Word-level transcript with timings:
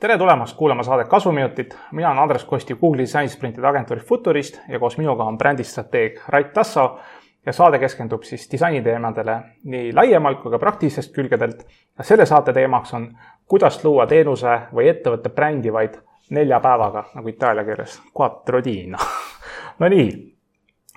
tere 0.00 0.18
tulemast 0.18 0.56
kuulama 0.56 0.82
saadet 0.82 1.08
Kasuminutid. 1.08 1.72
mina 1.92 2.10
olen 2.10 2.22
Andres 2.22 2.44
Kosti 2.44 2.74
Google'i 2.74 3.02
disainisprintide 3.02 3.66
agentuuri 3.66 4.00
Futurist 4.00 4.60
ja 4.68 4.78
koos 4.78 4.98
minuga 4.98 5.24
on 5.24 5.38
brändistrateeg 5.38 6.20
Rait 6.28 6.52
Tasso 6.52 6.98
ja 7.46 7.52
saade 7.52 7.78
keskendub 7.78 8.22
siis 8.22 8.48
disainiteemadele 8.52 9.40
nii 9.64 9.92
laiemalt 9.92 10.40
kui 10.40 10.50
ka 10.50 10.58
praktilistest 10.58 11.14
külgedelt. 11.14 11.66
ja 11.98 12.04
selle 12.04 12.26
saate 12.26 12.52
teemaks 12.52 12.94
on, 12.94 13.18
kuidas 13.46 13.84
luua 13.84 14.06
teenuse 14.06 14.60
või 14.74 14.88
ettevõtte 14.88 15.28
brändi 15.28 15.72
vaid 15.72 16.00
nelja 16.30 16.60
päevaga, 16.60 17.04
nagu 17.14 17.28
itaalia 17.28 17.64
keeles, 17.64 18.02
quattro 18.16 18.64
dino 18.64 18.98
Nonii, 19.80 20.34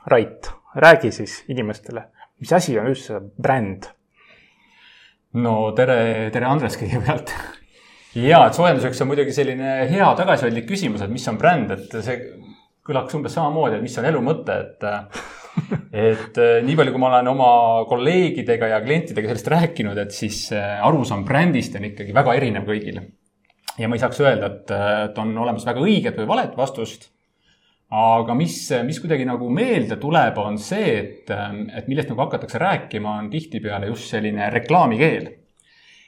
Rait, 0.07 0.60
räägi 0.75 1.11
siis 1.11 1.41
inimestele, 1.51 2.05
mis 2.39 2.53
asi 2.53 2.77
on 2.79 2.91
üldse 2.91 3.19
bränd? 3.41 3.89
no 5.41 5.71
tere, 5.75 6.29
tere 6.33 6.47
Andres 6.47 6.77
kõigepealt 6.79 7.33
ja, 8.19 8.45
et 8.45 8.57
soojenduseks 8.57 9.03
on 9.03 9.11
muidugi 9.11 9.35
selline 9.35 9.75
hea 9.91 10.07
tagasihoidlik 10.19 10.67
küsimus, 10.67 11.03
et 11.03 11.11
mis 11.11 11.27
on 11.31 11.37
bränd, 11.39 11.71
et 11.75 12.01
see 12.03 12.17
kõlaks 12.87 13.15
umbes 13.15 13.35
samamoodi, 13.37 13.77
et 13.77 13.85
mis 13.85 13.95
on 14.01 14.09
elu 14.09 14.23
mõte, 14.25 14.57
et 14.65 14.89
et 16.09 16.37
äh, 16.39 16.59
nii 16.63 16.75
palju, 16.79 16.93
kui 16.93 17.01
ma 17.01 17.09
olen 17.11 17.31
oma 17.31 17.51
kolleegidega 17.89 18.71
ja 18.71 18.81
klientidega 18.83 19.31
sellest 19.31 19.49
rääkinud, 19.51 19.97
et 19.99 20.13
siis 20.15 20.45
äh, 20.55 20.79
arusaam 20.85 21.25
brändist 21.27 21.75
on 21.75 21.87
ikkagi 21.89 22.15
väga 22.15 22.35
erinev 22.39 22.67
kõigil. 22.67 23.01
ja 23.79 23.89
ma 23.89 23.97
ei 23.97 24.03
saaks 24.03 24.21
öelda, 24.23 24.51
et, 24.51 24.71
et 25.09 25.19
on 25.21 25.33
olemas 25.43 25.65
väga 25.67 25.83
õiget 25.83 26.19
või 26.21 26.29
valet 26.35 26.55
vastust. 26.57 27.09
Aga 27.91 28.33
mis, 28.39 28.55
mis 28.87 28.99
kuidagi 29.03 29.25
nagu 29.27 29.49
meelde 29.51 29.97
tuleb, 29.99 30.37
on 30.39 30.57
see, 30.61 30.93
et, 30.99 31.31
et 31.31 31.87
millest 31.91 32.09
nagu 32.13 32.23
hakatakse 32.23 32.61
rääkima, 32.61 33.17
on 33.19 33.29
tihtipeale 33.33 33.91
just 33.91 34.07
selline 34.13 34.49
reklaamikeel 34.53 35.31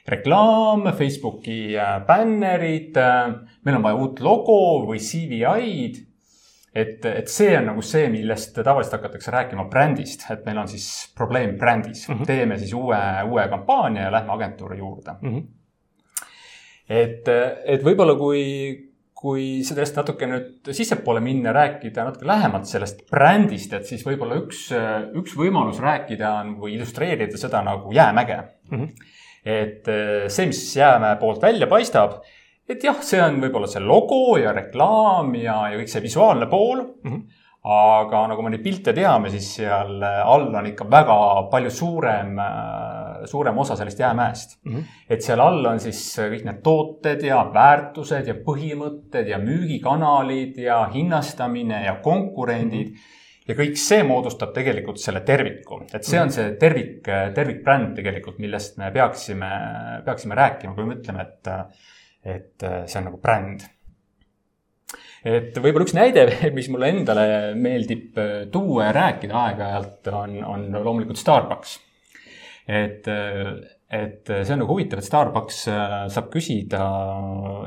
reklaam, 0.08 0.84
Facebooki 0.92 1.76
äh, 1.78 2.06
bännerid, 2.06 2.96
äh, 2.96 3.34
meil 3.64 3.78
on 3.78 3.84
vaja 3.84 4.00
uut 4.00 4.20
logo 4.20 4.58
või 4.88 5.00
CVI-d. 5.00 6.02
et, 6.74 7.04
et 7.06 7.30
see 7.30 7.54
on 7.56 7.70
nagu 7.70 7.82
see, 7.86 8.08
millest 8.12 8.56
tavaliselt 8.58 8.98
hakatakse 8.98 9.32
rääkima 9.32 9.64
brändist, 9.70 10.26
et 10.30 10.44
meil 10.46 10.58
on 10.60 10.68
siis 10.68 10.88
probleem 11.16 11.56
brändis 11.58 12.08
mm, 12.08 12.14
-hmm. 12.14 12.26
teeme 12.26 12.58
siis 12.58 12.72
uue, 12.74 12.98
uue 13.30 13.48
kampaania 13.48 14.08
ja 14.08 14.12
lähme 14.12 14.32
agentuuri 14.32 14.78
juurde 14.78 15.14
mm. 15.22 15.34
-hmm. 15.34 15.46
et, 16.88 17.28
et 17.64 17.84
võib-olla 17.84 18.18
kui, 18.18 18.42
kui 19.24 19.64
sellest 19.64 19.96
natuke 19.96 20.26
nüüd 20.28 20.68
sissepoole 20.76 21.22
minna, 21.24 21.52
rääkida 21.56 22.04
natuke 22.04 22.28
lähemalt 22.28 22.68
sellest 22.68 23.06
brändist, 23.08 23.72
et 23.72 23.88
siis 23.88 24.04
võib-olla 24.04 24.36
üks, 24.42 24.66
üks 25.16 25.36
võimalus 25.38 25.80
rääkida 25.80 26.34
on 26.42 26.56
või 26.60 26.74
illustreerida 26.76 27.40
seda 27.40 27.64
nagu 27.64 27.92
jäämäge 27.96 28.40
mm. 28.42 28.78
-hmm 28.78 29.12
et 29.44 29.88
äh, 29.92 30.26
see, 30.32 30.48
mis 30.48 30.60
jäämäe 30.76 31.16
poolt 31.20 31.42
välja 31.44 31.68
paistab, 31.70 32.22
et 32.68 32.84
jah, 32.84 33.00
see 33.04 33.20
on 33.22 33.38
võib-olla 33.42 33.68
see 33.68 33.82
logo 33.84 34.38
ja 34.40 34.54
reklaam 34.56 35.34
ja, 35.36 35.58
ja 35.72 35.80
kõik 35.80 35.92
see 35.92 36.04
visuaalne 36.04 36.48
pool 36.48 36.80
mm. 36.80 37.10
-hmm. 37.10 37.42
aga 37.74 38.22
nagu 38.32 38.44
me 38.44 38.54
neid 38.54 38.64
pilte 38.64 38.96
teame, 38.96 39.30
siis 39.30 39.50
seal 39.58 40.00
all 40.02 40.48
on 40.48 40.70
ikka 40.72 40.88
väga 40.90 41.18
palju 41.52 41.70
suurem, 41.70 42.38
äh, 42.40 43.03
suurem 43.30 43.58
osa 43.58 43.76
sellest 43.76 43.98
jäämäest 43.98 44.58
mm. 44.64 44.72
-hmm. 44.72 45.02
et 45.10 45.22
seal 45.22 45.40
all 45.40 45.66
on 45.66 45.80
siis 45.80 46.00
kõik 46.18 46.44
need 46.44 46.62
tooted 46.62 47.22
ja 47.22 47.42
väärtused 47.54 48.26
ja 48.26 48.34
põhimõtted 48.46 49.28
ja 49.28 49.38
müügikanalid 49.38 50.58
ja 50.58 50.84
hinnastamine 50.94 51.84
ja 51.84 52.00
konkurendid 52.02 52.88
mm. 52.88 52.94
-hmm 52.94 53.22
ja 53.48 53.56
kõik 53.58 53.76
see 53.80 54.04
moodustab 54.06 54.54
tegelikult 54.56 55.00
selle 55.00 55.20
terviku, 55.26 55.82
et 55.92 56.06
see 56.06 56.20
on 56.20 56.32
see 56.32 56.54
tervik, 56.60 57.04
tervikbränd 57.36 57.92
tegelikult, 57.98 58.40
millest 58.42 58.78
me 58.80 58.90
peaksime, 58.94 59.50
peaksime 60.06 60.38
rääkima, 60.38 60.74
kui 60.76 60.88
me 60.88 60.98
ütleme, 60.98 61.26
et, 61.28 61.80
et 62.36 62.68
see 62.88 63.00
on 63.00 63.08
nagu 63.10 63.20
bränd. 63.22 63.66
et 65.24 65.56
võib-olla 65.56 65.86
üks 65.86 65.96
näide, 65.96 66.26
mis 66.56 66.70
mulle 66.72 66.92
endale 66.94 67.26
meeldib 67.56 68.16
tuua 68.52 68.88
ja 68.88 68.96
rääkida 68.96 69.40
aeg-ajalt, 69.48 70.12
on, 70.12 70.38
on 70.48 70.68
loomulikult 70.80 71.20
Starbucks. 71.20 71.78
Et 72.68 73.08
et 73.94 74.30
see 74.30 74.54
on 74.54 74.62
nagu 74.62 74.72
huvitav, 74.74 75.00
et 75.00 75.06
Starbucks 75.06 75.60
äh, 75.70 75.92
saab 76.12 76.30
küsida 76.32 76.80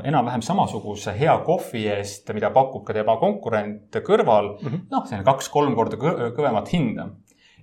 enam-vähem 0.08 0.42
samasuguse 0.44 1.14
hea 1.18 1.34
kohvi 1.46 1.86
eest, 1.94 2.28
mida 2.36 2.50
pakub 2.54 2.84
ka 2.86 2.96
tema 2.96 3.16
konkurent 3.20 4.00
kõrval 4.04 4.52
mm 4.56 4.68
-hmm., 4.68 4.84
noh, 4.92 5.06
selline 5.06 5.26
kaks-kolm 5.28 5.76
korda 5.78 5.96
kõvemat 6.36 6.74
hinda. 6.74 7.08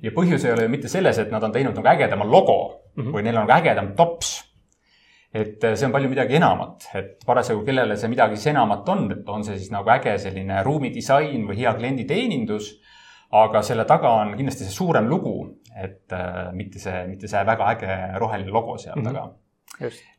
ja 0.01 0.11
põhjus 0.11 0.45
ei 0.45 0.51
ole 0.53 0.63
ju 0.63 0.69
mitte 0.69 0.87
selles, 0.91 1.17
et 1.17 1.31
nad 1.31 1.43
on 1.43 1.51
teinud 1.51 1.75
nagu 1.75 1.87
ägedama 1.87 2.25
logo 2.25 2.81
mm 2.95 3.03
-hmm. 3.03 3.13
või 3.13 3.23
neil 3.23 3.37
on 3.37 3.47
nagu 3.47 3.59
ägedam 3.59 3.93
tops. 3.95 4.43
et 5.33 5.63
äh, 5.63 5.75
see 5.75 5.85
on 5.85 5.91
palju 5.91 6.09
midagi 6.09 6.35
enamat, 6.35 6.89
et 6.95 7.25
parasjagu, 7.25 7.65
kellele 7.65 7.97
see 7.97 8.09
midagi 8.09 8.35
siis 8.35 8.47
enamat 8.47 8.89
on, 8.89 9.11
et 9.11 9.29
on 9.29 9.43
see 9.43 9.57
siis 9.57 9.71
nagu 9.71 9.89
äge 9.89 10.17
selline 10.17 10.63
ruumidisain 10.63 11.47
või 11.47 11.57
hea 11.57 11.73
klienditeenindus 11.73 12.81
aga 13.43 13.61
selle 13.65 13.85
taga 13.89 14.11
on 14.21 14.35
kindlasti 14.37 14.67
see 14.67 14.75
suurem 14.75 15.09
lugu, 15.11 15.35
et 15.75 16.13
äh, 16.15 16.51
mitte 16.55 16.79
see, 16.79 17.01
mitte 17.09 17.27
see 17.31 17.41
väga 17.47 17.71
äge 17.73 17.97
roheline 18.21 18.53
logo 18.53 18.77
seal 18.77 18.95
mm 18.95 19.05
-hmm. 19.05 19.13
taga. 19.13 19.33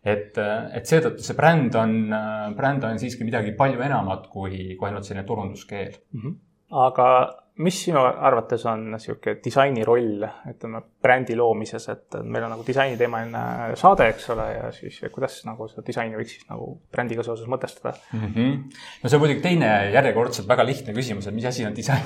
et, 0.05 0.39
äh, 0.39 0.77
et 0.77 0.85
seetõttu 0.91 1.25
see 1.25 1.37
bränd 1.37 1.75
on, 1.75 2.13
äh, 2.13 2.51
bränd 2.57 2.85
on 2.85 2.99
siiski 2.99 3.25
midagi 3.25 3.55
palju 3.57 3.81
enamat 3.81 4.27
kui, 4.29 4.77
kui 4.77 4.89
ainult 4.89 5.05
selline 5.05 5.27
turunduskeel 5.27 5.93
mm. 6.13 6.21
-hmm. 6.21 6.35
Aga 6.71 7.09
mis 7.57 7.77
sinu 7.87 8.03
arvates 8.05 8.67
on 8.69 8.83
niisugune 8.93 9.39
disaini 9.45 9.85
roll, 9.87 10.25
ütleme, 10.51 10.83
brändi 11.03 11.37
loomises, 11.39 11.87
et 11.89 12.19
meil 12.21 12.45
on 12.45 12.53
nagu 12.53 12.65
disainiteemaline 12.67 13.77
saade, 13.81 14.11
eks 14.13 14.29
ole, 14.35 14.47
ja 14.53 14.71
siis 14.77 14.99
kuidas 15.13 15.39
nagu 15.49 15.69
seda 15.71 15.85
disaini 15.87 16.19
võiks 16.19 16.35
siis 16.37 16.49
nagu 16.51 16.75
brändiga 16.93 17.25
seoses 17.25 17.49
mõtestada 17.49 17.95
mm? 18.13 18.27
-hmm. 18.35 18.59
no 19.03 19.09
see 19.09 19.17
on 19.17 19.25
muidugi 19.25 19.45
teine 19.45 19.71
järjekordselt 19.95 20.49
väga 20.49 20.67
lihtne 20.69 20.97
küsimus, 20.97 21.29
et 21.29 21.37
mis 21.37 21.49
asi 21.49 21.65
on 21.65 21.77
disain 21.77 22.05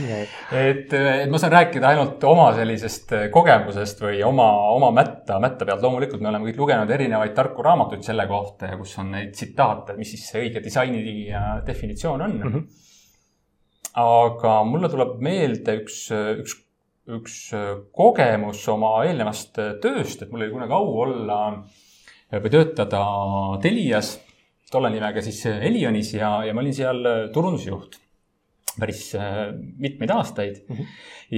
et, 0.00 0.94
et 0.94 1.30
ma 1.30 1.38
saan 1.42 1.52
rääkida 1.52 1.90
ainult 1.92 2.24
oma 2.24 2.48
sellisest 2.56 3.12
kogemusest 3.34 4.00
või 4.06 4.22
oma, 4.24 4.48
oma 4.72 4.88
mätta, 5.02 5.36
mätta 5.42 5.68
pealt. 5.68 5.84
loomulikult 5.84 6.24
me 6.24 6.32
oleme 6.32 6.48
kõik 6.48 6.62
lugenud 6.64 6.90
erinevaid 6.96 7.36
tarku 7.36 7.62
raamatuid 7.62 8.02
selle 8.02 8.24
kohta 8.30 8.72
ja 8.72 8.80
kus 8.80 8.96
on 9.04 9.12
neid 9.18 9.36
tsitaate, 9.36 9.98
mis 10.00 10.16
siis 10.16 10.24
see 10.30 10.46
õige 10.46 10.64
disaini 10.64 11.28
definitsioon 11.66 12.24
on 12.24 12.36
mm. 12.38 12.48
-hmm 12.48 12.82
aga 14.00 14.58
mulle 14.66 14.90
tuleb 14.90 15.18
meelde 15.22 15.78
üks, 15.80 15.98
üks, 16.42 16.56
üks 17.18 17.38
kogemus 17.94 18.62
oma 18.72 18.96
eelnevast 19.06 19.58
tööst, 19.82 20.22
et 20.22 20.30
mul 20.32 20.44
oli 20.44 20.54
kunagi 20.54 20.76
au 20.76 20.94
olla 21.06 21.40
või 22.34 22.50
töötada 22.50 23.02
Telias, 23.62 24.16
tolle 24.72 24.90
nimega 24.90 25.22
siis 25.22 25.44
Elionis 25.46 26.14
ja, 26.16 26.40
ja 26.46 26.54
ma 26.54 26.64
olin 26.64 26.74
seal 26.74 27.04
turundusjuht 27.34 28.00
päris 28.74 29.12
mitmeid 29.78 30.10
aastaid 30.10 30.56
mm. 30.68 30.76
-hmm. 30.76 30.86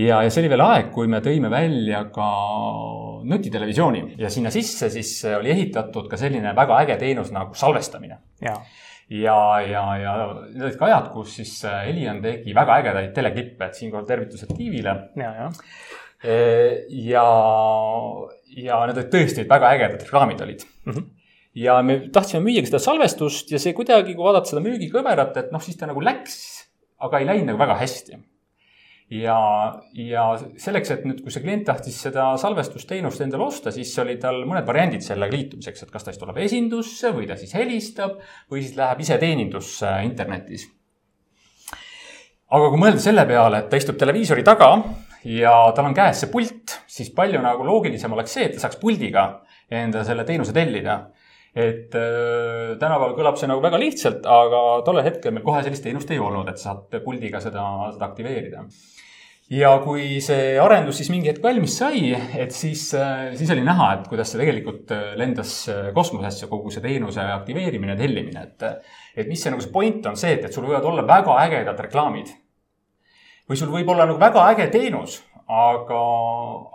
ja, 0.06 0.22
ja 0.24 0.30
see 0.30 0.42
oli 0.42 0.50
veel 0.52 0.64
aeg, 0.64 0.90
kui 0.94 1.08
me 1.10 1.20
tõime 1.24 1.50
välja 1.52 2.04
ka 2.12 2.28
nutitelevisiooni 3.28 4.16
ja 4.18 4.30
sinna 4.32 4.52
sisse 4.54 4.90
siis 4.90 5.12
oli 5.36 5.52
ehitatud 5.52 6.08
ka 6.08 6.16
selline 6.16 6.54
väga 6.56 6.80
äge 6.84 6.96
teenus 7.02 7.32
nagu 7.36 7.54
salvestamine 7.54 8.18
ja, 9.12 9.38
ja, 9.62 9.82
ja 10.02 10.14
need 10.50 10.64
olid 10.66 10.78
ka 10.78 10.88
ajad, 10.88 11.10
kus 11.14 11.36
siis 11.40 11.52
Helion 11.64 12.20
äh, 12.20 12.24
tegi 12.24 12.54
väga 12.56 12.78
ägedaid 12.82 13.12
teleklippe, 13.16 13.68
et 13.68 13.78
siinkohal 13.78 14.06
tervitused 14.08 14.54
Tiivile. 14.56 14.96
ja, 15.20 15.34
ja. 15.42 15.50
E, 16.26 16.36
ja, 17.06 17.26
ja 18.56 18.80
need 18.88 18.96
olid 19.02 19.12
tõesti 19.12 19.44
väga 19.48 19.74
ägedad 19.76 20.06
reklaamid 20.06 20.40
olid 20.46 20.64
mm. 20.64 20.92
-hmm 20.92 21.12
ja 21.56 21.78
me 21.80 21.94
tahtsime 22.12 22.42
müüagi 22.44 22.68
seda 22.68 22.82
salvestust 22.84 23.48
ja 23.48 23.58
see 23.62 23.72
kuidagi, 23.72 24.12
kui 24.12 24.26
vaadata 24.26 24.50
seda 24.50 24.60
müügikõverat, 24.60 25.38
et 25.40 25.52
noh, 25.54 25.62
siis 25.64 25.78
ta 25.80 25.88
nagu 25.88 26.02
läks, 26.04 26.34
aga 27.00 27.20
ei 27.20 27.28
läinud 27.30 27.48
nagu 27.48 27.60
väga 27.62 27.78
hästi 27.80 28.18
ja, 29.10 29.38
ja 29.94 30.24
selleks, 30.58 30.90
et 30.90 31.04
nüüd, 31.06 31.20
kui 31.22 31.32
see 31.34 31.42
klient 31.44 31.66
tahtis 31.68 31.98
seda 32.08 32.32
salvestusteenust 32.40 33.22
endale 33.22 33.46
osta, 33.46 33.72
siis 33.74 33.92
oli 34.02 34.16
tal 34.22 34.42
mõned 34.48 34.66
variandid 34.66 35.04
sellega 35.06 35.36
liitumiseks, 35.36 35.84
et 35.84 35.92
kas 35.92 36.06
ta 36.06 36.14
siis 36.14 36.22
tuleb 36.22 36.40
esindusse 36.42 37.12
või 37.14 37.28
ta 37.30 37.38
siis 37.38 37.54
helistab 37.54 38.18
või 38.50 38.64
siis 38.64 38.74
läheb 38.78 39.04
ise 39.04 39.18
teenindusse 39.22 39.92
internetis. 40.08 40.68
aga 42.50 42.70
kui 42.70 42.78
mõelda 42.82 43.02
selle 43.02 43.26
peale, 43.26 43.62
et 43.62 43.70
ta 43.70 43.78
istub 43.78 43.98
televiisori 43.98 44.42
taga 44.46 44.72
ja 45.26 45.54
tal 45.74 45.88
on 45.88 45.94
käes 45.94 46.22
see 46.22 46.30
pult, 46.30 46.80
siis 46.86 47.10
palju 47.14 47.42
nagu 47.42 47.66
loogilisem 47.66 48.12
oleks 48.12 48.34
see, 48.34 48.46
et 48.46 48.54
ta 48.54 48.66
saaks 48.66 48.78
puldiga 48.82 49.28
enda 49.70 50.02
selle 50.06 50.24
teenuse 50.26 50.54
tellida 50.54 51.06
et 51.56 51.94
äh, 51.96 52.74
tänapäeval 52.76 53.14
kõlab 53.16 53.38
see 53.40 53.48
nagu 53.48 53.62
väga 53.64 53.78
lihtsalt, 53.80 54.26
aga 54.28 54.60
tollel 54.84 55.06
hetkel 55.06 55.32
meil 55.32 55.44
kohe 55.46 55.62
sellist 55.64 55.86
teenust 55.86 56.10
ei 56.12 56.20
olnud, 56.20 56.50
et 56.52 56.60
saad 56.60 56.92
puldiga 57.04 57.40
seda, 57.40 57.64
seda 57.94 58.10
aktiveerida 58.10 58.66
ja 59.56 59.70
kui 59.80 60.18
see 60.20 60.58
arendus 60.60 61.00
siis 61.00 61.08
mingi 61.14 61.30
hetk 61.30 61.40
valmis 61.44 61.78
sai, 61.80 62.10
et 62.12 62.52
siis, 62.52 62.90
äh, 62.98 63.32
siis 63.40 63.54
oli 63.54 63.64
näha, 63.64 63.88
et 63.94 64.12
kuidas 64.12 64.34
see 64.34 64.42
tegelikult 64.42 64.92
äh, 64.92 65.14
lendas 65.16 65.54
kosmosesse, 65.96 66.50
kogu 66.52 66.74
see 66.74 66.84
teenuse 66.84 67.24
aktiveerimine 67.38 67.96
tellimine, 67.96 68.44
et. 68.50 68.86
et 69.16 69.30
mis 69.30 69.40
see 69.40 69.54
nagu 69.54 69.64
see 69.64 69.72
point 69.72 70.12
on 70.12 70.20
see, 70.20 70.36
et, 70.36 70.44
et 70.44 70.52
sul 70.52 70.68
võivad 70.68 70.84
olla 70.84 71.06
väga 71.08 71.40
ägedad 71.46 71.80
reklaamid. 71.88 72.36
või 73.48 73.56
sul 73.56 73.72
võib 73.72 73.88
olla 73.94 74.04
nagu 74.04 74.20
väga 74.20 74.44
äge 74.52 74.68
teenus, 74.74 75.22
aga, 75.48 76.04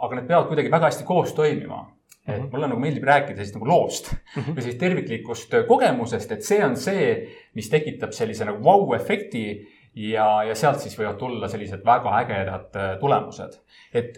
aga 0.08 0.16
need 0.16 0.30
peavad 0.30 0.48
kuidagi 0.50 0.72
väga 0.74 0.90
hästi 0.90 1.06
koos 1.06 1.36
toimima 1.38 1.84
et 2.28 2.52
mulle 2.52 2.70
nagu 2.70 2.82
meeldib 2.82 3.06
rääkida 3.08 3.42
siis 3.42 3.56
nagu 3.56 3.68
loost 3.68 4.12
mm 4.14 4.42
-hmm. 4.42 4.56
või 4.56 4.66
siis 4.68 4.78
terviklikust 4.82 5.56
kogemusest, 5.68 6.32
et 6.32 6.46
see 6.46 6.62
on 6.66 6.78
see, 6.78 7.08
mis 7.58 7.70
tekitab 7.70 8.14
sellise 8.14 8.46
nagu 8.46 8.64
vau-efekti 8.64 9.46
ja, 9.96 10.44
ja 10.48 10.56
sealt 10.56 10.80
siis 10.84 10.96
võivad 11.00 11.18
tulla 11.20 11.50
sellised 11.52 11.84
väga 11.86 12.16
ägedad 12.22 12.80
äh, 12.80 12.96
tulemused. 13.00 13.60
et, 13.94 14.18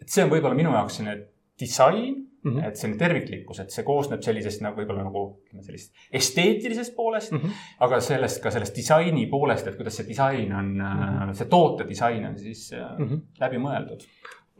et, 0.00 0.08
see 0.08 0.24
on 0.24 0.30
võib-olla 0.30 0.56
minu 0.56 0.72
jaoks 0.72 0.96
selline 0.96 1.26
disain 1.60 2.14
mm, 2.14 2.52
-hmm. 2.52 2.68
et 2.68 2.76
selline 2.76 2.98
terviklikkus, 2.98 3.60
et 3.60 3.70
see 3.70 3.84
koosneb 3.84 4.22
sellisest 4.22 4.62
nagu 4.64 4.80
võib-olla 4.80 5.04
nagu 5.04 5.24
ütleme 5.44 5.62
sellist 5.66 5.94
esteetilisest 6.12 6.96
poolest 6.96 7.32
mm, 7.32 7.38
-hmm. 7.38 7.50
aga 7.86 8.00
sellest 8.00 8.42
ka 8.42 8.50
sellest 8.50 8.76
disaini 8.76 9.26
poolest, 9.26 9.66
et 9.66 9.76
kuidas 9.76 9.96
see 9.96 10.08
disain 10.08 10.52
on 10.52 10.74
mm, 10.74 10.82
-hmm. 10.82 11.32
see 11.34 11.48
toote 11.48 11.88
disain 11.88 12.26
on 12.26 12.38
siis 12.38 12.70
mm 12.72 13.08
-hmm. 13.08 13.20
läbi 13.40 13.58
mõeldud 13.58 14.06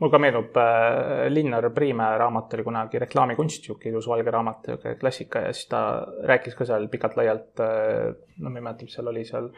mul 0.01 0.09
ka 0.09 0.19
meenub 0.21 0.57
äh, 0.57 1.27
Linnar 1.29 1.69
Priimäe 1.75 2.17
raamat 2.17 2.55
oli 2.57 2.65
kunagi 2.65 2.99
reklaamikunst, 3.03 3.67
sihuke 3.67 3.89
ilus 3.91 4.07
valge 4.09 4.33
raamat, 4.33 4.65
sihuke 4.65 4.95
klassika 5.01 5.45
ja 5.45 5.53
siis 5.53 5.69
ta 5.69 5.83
rääkis 6.27 6.57
ka 6.57 6.65
seal 6.65 6.87
pikalt-laialt 6.91 7.61
äh,, 7.61 8.09
no 8.41 8.49
ma 8.49 8.59
ei 8.59 8.65
mäleta, 8.65 8.87
mis 8.87 8.97
seal 8.97 9.11
oli 9.13 9.25
seal 9.27 9.51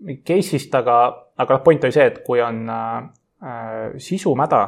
mingi 0.00 0.22
case'ist, 0.26 0.74
aga, 0.74 0.96
aga 1.38 1.56
noh, 1.56 1.64
point 1.64 1.84
oli 1.86 1.94
see, 1.94 2.06
et 2.10 2.22
kui 2.26 2.42
on 2.42 2.64
äh, 2.72 3.94
sisu 4.02 4.34
mäda, 4.38 4.64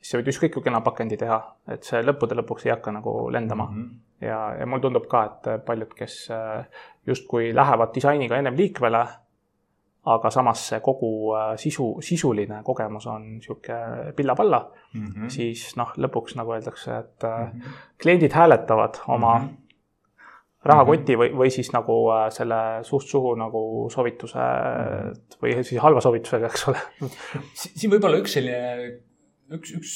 siis 0.00 0.14
sa 0.14 0.20
võid 0.20 0.32
ükskõik 0.32 0.56
kui 0.56 0.66
kena 0.66 0.80
pakendi 0.86 1.18
teha, 1.20 1.38
et 1.74 1.86
see 1.86 2.00
lõppude 2.04 2.38
lõpuks 2.40 2.66
ei 2.66 2.74
hakka 2.74 2.94
nagu 2.96 3.16
lendama 3.34 3.68
mm. 3.68 3.76
-hmm. 3.76 4.26
ja, 4.28 4.40
ja 4.60 4.66
mulle 4.66 4.86
tundub 4.86 5.08
ka, 5.10 5.24
et 5.28 5.66
paljud, 5.66 5.92
kes 5.98 6.18
äh, 6.34 6.82
justkui 7.06 7.52
lähevad 7.54 7.94
disainiga 7.94 8.38
ennem 8.38 8.56
liikvele, 8.56 9.04
aga 10.06 10.30
samas 10.30 10.62
see 10.70 10.80
kogu 10.84 11.10
äh, 11.34 11.52
sisu, 11.60 11.88
sisuline 12.04 12.62
kogemus 12.66 13.08
on 13.10 13.28
niisugune 13.36 14.12
pilla-palla 14.16 14.60
mm, 14.94 15.06
-hmm. 15.06 15.30
siis 15.32 15.68
noh, 15.76 15.92
lõpuks 15.98 16.36
nagu 16.38 16.54
öeldakse, 16.54 16.98
et 16.98 17.26
mm 17.26 17.46
-hmm. 17.60 17.78
kliendid 18.02 18.32
hääletavad 18.32 19.02
oma 19.06 19.38
mm 19.38 19.46
-hmm 19.46 19.62
rahakoti 20.66 21.14
mhm. 21.14 21.20
või, 21.20 21.30
või 21.38 21.50
siis 21.54 21.68
nagu 21.72 21.96
äh, 22.10 22.28
selle 22.34 22.56
suust 22.82 23.08
suhu 23.08 23.34
nagu 23.38 23.60
soovituse 23.92 24.38
mhm. 24.38 25.12
või 25.42 25.52
siis 25.62 25.82
halva 25.82 26.00
soovitusega, 26.00 26.46
eks 26.46 26.68
ole. 26.68 26.80
siin 27.78 27.92
võib-olla 27.92 28.18
üks 28.18 28.32
selline, 28.32 28.88
üks, 29.54 29.74
üks 29.78 29.92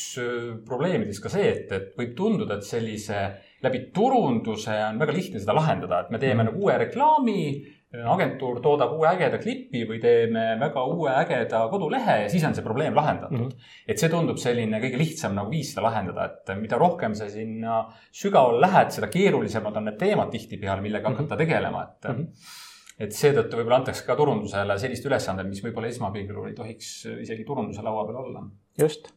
probleemidest 0.69 1.23
ka 1.23 1.29
see, 1.29 1.49
et, 1.57 1.73
et 1.73 1.99
võib 1.99 2.15
tunduda, 2.15 2.55
et 2.55 2.69
sellise 2.69 3.25
läbi 3.65 3.83
turunduse 3.95 4.77
on 4.87 5.01
väga 5.01 5.13
lihtne 5.17 5.43
seda 5.43 5.57
lahendada, 5.57 6.05
et 6.05 6.15
me 6.15 6.19
teeme 6.23 6.43
mm. 6.43 6.51
nagu 6.51 6.63
uue 6.65 6.79
reklaami 6.85 7.41
agentuur 7.91 8.61
toodab 8.63 8.93
uue 8.95 9.09
ägeda 9.11 9.41
klipi 9.43 9.83
või 9.89 9.99
teeme 10.03 10.45
väga 10.61 10.85
uue 10.93 11.11
ägeda 11.11 11.65
kodulehe 11.73 12.17
ja 12.23 12.29
siis 12.31 12.45
on 12.47 12.55
see 12.55 12.63
probleem 12.63 12.95
lahendatud 12.95 13.39
mm. 13.39 13.49
-hmm. 13.49 13.73
et 13.91 13.99
see 13.99 14.13
tundub 14.13 14.39
selline 14.39 14.79
kõige 14.85 15.01
lihtsam 15.01 15.35
nagu 15.35 15.51
viis 15.51 15.73
seda 15.73 15.89
lahendada, 15.89 16.29
et 16.31 16.55
mida 16.61 16.79
rohkem 16.79 17.17
sa 17.19 17.29
sinna 17.29 17.83
sügavale 18.15 18.63
lähed, 18.63 18.95
seda 18.95 19.11
keerulisemad 19.11 19.77
on 19.77 19.91
need 19.91 19.99
teemad 19.99 20.31
tihtipeale, 20.31 20.81
millega 20.81 21.09
mm 21.09 21.15
-hmm. 21.15 21.27
hakata 21.27 21.37
tegelema, 21.45 21.83
et 21.83 22.11
mm. 22.11 22.19
-hmm 22.19 22.59
et 23.01 23.17
seetõttu 23.17 23.57
võib-olla 23.57 23.79
antakse 23.81 24.05
ka 24.05 24.17
turundusele 24.17 24.75
sellist 24.79 25.07
ülesandet, 25.09 25.47
mis 25.49 25.63
võib-olla 25.65 25.89
esmapilgul 25.89 26.51
ei 26.51 26.55
tohiks 26.59 27.07
isegi 27.23 27.47
turunduse 27.49 27.83
laua 27.83 28.05
peal 28.05 28.19
olla. 28.25 28.43
just 28.79 29.09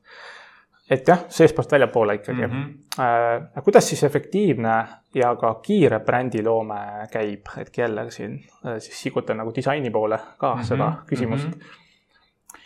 et 0.92 1.08
jah, 1.08 1.24
seestpoolt 1.32 1.72
väljapoole 1.72 2.16
ikkagi 2.20 2.48
mm. 2.48 2.54
-hmm. 2.54 2.80
Äh, 3.00 3.64
kuidas 3.64 3.88
siis 3.90 4.04
efektiivne 4.04 4.74
ja 5.16 5.36
ka 5.36 5.54
kiire 5.54 6.00
brändiloome 6.00 7.08
käib, 7.12 7.48
et 7.58 7.78
jälle 7.78 8.12
siin 8.12 8.46
äh, 8.66 8.78
siis 8.78 9.02
sigutan 9.02 9.38
nagu 9.38 9.52
disaini 9.56 9.90
poole 9.90 10.20
ka 10.38 10.56
mm 10.56 10.62
-hmm. 10.62 10.66
seda 10.66 10.94
küsimust 11.08 11.48
mm. 11.48 11.54
-hmm. 11.54 12.60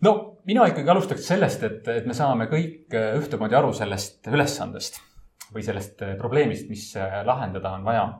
no 0.00 0.36
mina 0.44 0.66
ikkagi 0.66 0.90
alustaks 0.90 1.28
sellest, 1.28 1.62
et, 1.62 1.88
et 1.88 2.06
me 2.06 2.14
saame 2.14 2.44
kõik 2.44 2.94
äh, 2.94 3.18
ühtemoodi 3.18 3.54
aru 3.54 3.72
sellest 3.72 4.26
ülesandest 4.26 5.00
või 5.54 5.62
sellest 5.62 6.02
äh, 6.02 6.16
probleemist, 6.18 6.68
mis 6.68 6.94
lahendada 7.24 7.70
on 7.70 7.84
vaja. 7.84 8.18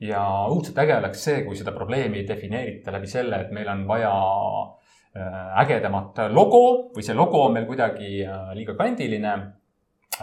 ja 0.00 0.46
õudselt 0.48 0.78
äge 0.78 0.96
oleks 0.96 1.24
see, 1.24 1.44
kui 1.44 1.56
seda 1.56 1.72
probleemi 1.72 2.28
defineerite 2.28 2.92
läbi 2.92 3.06
selle, 3.06 3.40
et 3.40 3.50
meil 3.50 3.68
on 3.68 3.88
vaja 3.88 4.12
Äh, 4.12 4.79
ägedamat 5.14 6.20
logo 6.30 6.92
või 6.94 7.02
see 7.02 7.16
logo 7.18 7.46
on 7.46 7.56
meil 7.56 7.66
kuidagi 7.66 8.20
äh, 8.22 8.52
liiga 8.54 8.76
kandiline 8.78 9.32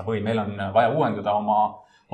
või 0.05 0.21
meil 0.23 0.39
on 0.39 0.53
vaja 0.73 0.93
uuendada 0.93 1.33
oma, 1.35 1.57